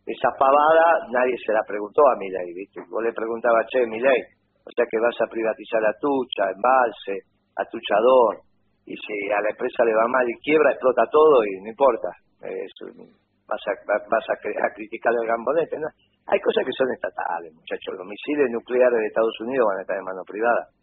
Esa 0.05 0.31
pavada 0.39 1.05
nadie 1.11 1.35
se 1.45 1.53
la 1.53 1.61
preguntó 1.67 2.01
a 2.07 2.15
Milei, 2.15 2.53
¿viste? 2.55 2.81
Vos 2.89 3.03
le 3.03 3.13
preguntabas, 3.13 3.67
che, 3.67 3.85
Milei, 3.85 4.21
o 4.65 4.71
sea 4.73 4.85
que 4.89 4.97
vas 4.97 5.15
a 5.21 5.29
privatizar 5.29 5.85
a 5.85 5.93
Tucha, 5.99 6.49
Embalse, 6.49 7.29
a 7.57 7.65
Tuchador, 7.65 8.48
y 8.89 8.97
si 8.97 9.13
a 9.29 9.37
la 9.37 9.53
empresa 9.53 9.85
le 9.85 9.93
va 9.93 10.09
mal 10.09 10.25
y 10.25 10.33
quiebra, 10.41 10.73
explota 10.73 11.05
todo 11.13 11.45
y 11.45 11.61
no 11.61 11.69
importa. 11.69 12.09
vas 12.41 13.63
a, 13.69 13.73
vas 13.85 14.25
a, 14.33 14.35
criticar 14.73 15.13
el 15.13 15.29
gambonete. 15.29 15.77
¿no? 15.77 15.85
Hay 16.25 16.41
cosas 16.41 16.65
que 16.65 16.73
son 16.73 16.89
estatales, 16.89 17.53
muchachos. 17.53 17.93
Los 17.93 18.09
misiles 18.09 18.49
nucleares 18.49 18.97
de 18.97 19.05
Estados 19.13 19.37
Unidos 19.45 19.69
van 19.69 19.77
a 19.77 19.81
estar 19.85 19.93
en 19.93 20.09
mano 20.09 20.25
privada. 20.25 20.73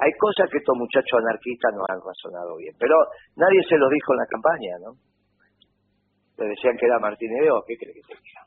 Hay 0.00 0.10
cosas 0.16 0.48
que 0.48 0.56
estos 0.56 0.72
muchachos 0.72 1.20
anarquistas 1.20 1.70
no 1.76 1.84
han 1.84 2.00
razonado 2.00 2.56
bien. 2.56 2.72
Pero 2.80 2.96
nadie 3.36 3.60
se 3.68 3.76
lo 3.76 3.92
dijo 3.92 4.16
en 4.16 4.20
la 4.24 4.28
campaña, 4.32 4.72
¿no? 4.80 4.90
Le 6.40 6.48
decían 6.48 6.74
que 6.80 6.86
era 6.88 6.98
Martínez 6.98 7.44
¿qué 7.68 7.76
cree 7.76 7.92
que 7.92 8.02
se 8.08 8.16
diga? 8.24 8.42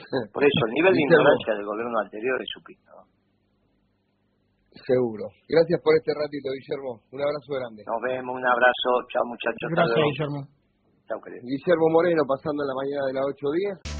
Por 0.32 0.42
eso, 0.42 0.60
el 0.64 0.72
nivel 0.72 0.96
de 0.96 1.02
ignorancia 1.04 1.54
del 1.54 1.68
gobierno 1.68 2.00
anterior 2.00 2.40
es 2.40 2.48
supino. 2.56 2.88
¿no? 2.88 3.17
Seguro. 4.86 5.30
Gracias 5.48 5.80
por 5.82 5.94
este 5.96 6.12
ratito, 6.14 6.48
Guillermo. 6.52 7.00
Un 7.12 7.20
abrazo 7.20 7.50
grande. 7.54 7.82
Nos 7.86 8.00
vemos, 8.02 8.36
un 8.36 8.46
abrazo. 8.46 8.90
Chao, 9.10 9.24
muchachos. 9.26 9.68
Gracias, 9.74 9.98
Guillermo. 9.98 10.40
Chao, 11.08 11.18
querido. 11.20 11.42
Guillermo 11.42 11.86
Moreno 11.90 12.22
pasando 12.28 12.62
la 12.64 12.74
mañana 12.76 13.02
de 13.08 13.12
las 13.14 13.24
8.10. 13.32 13.97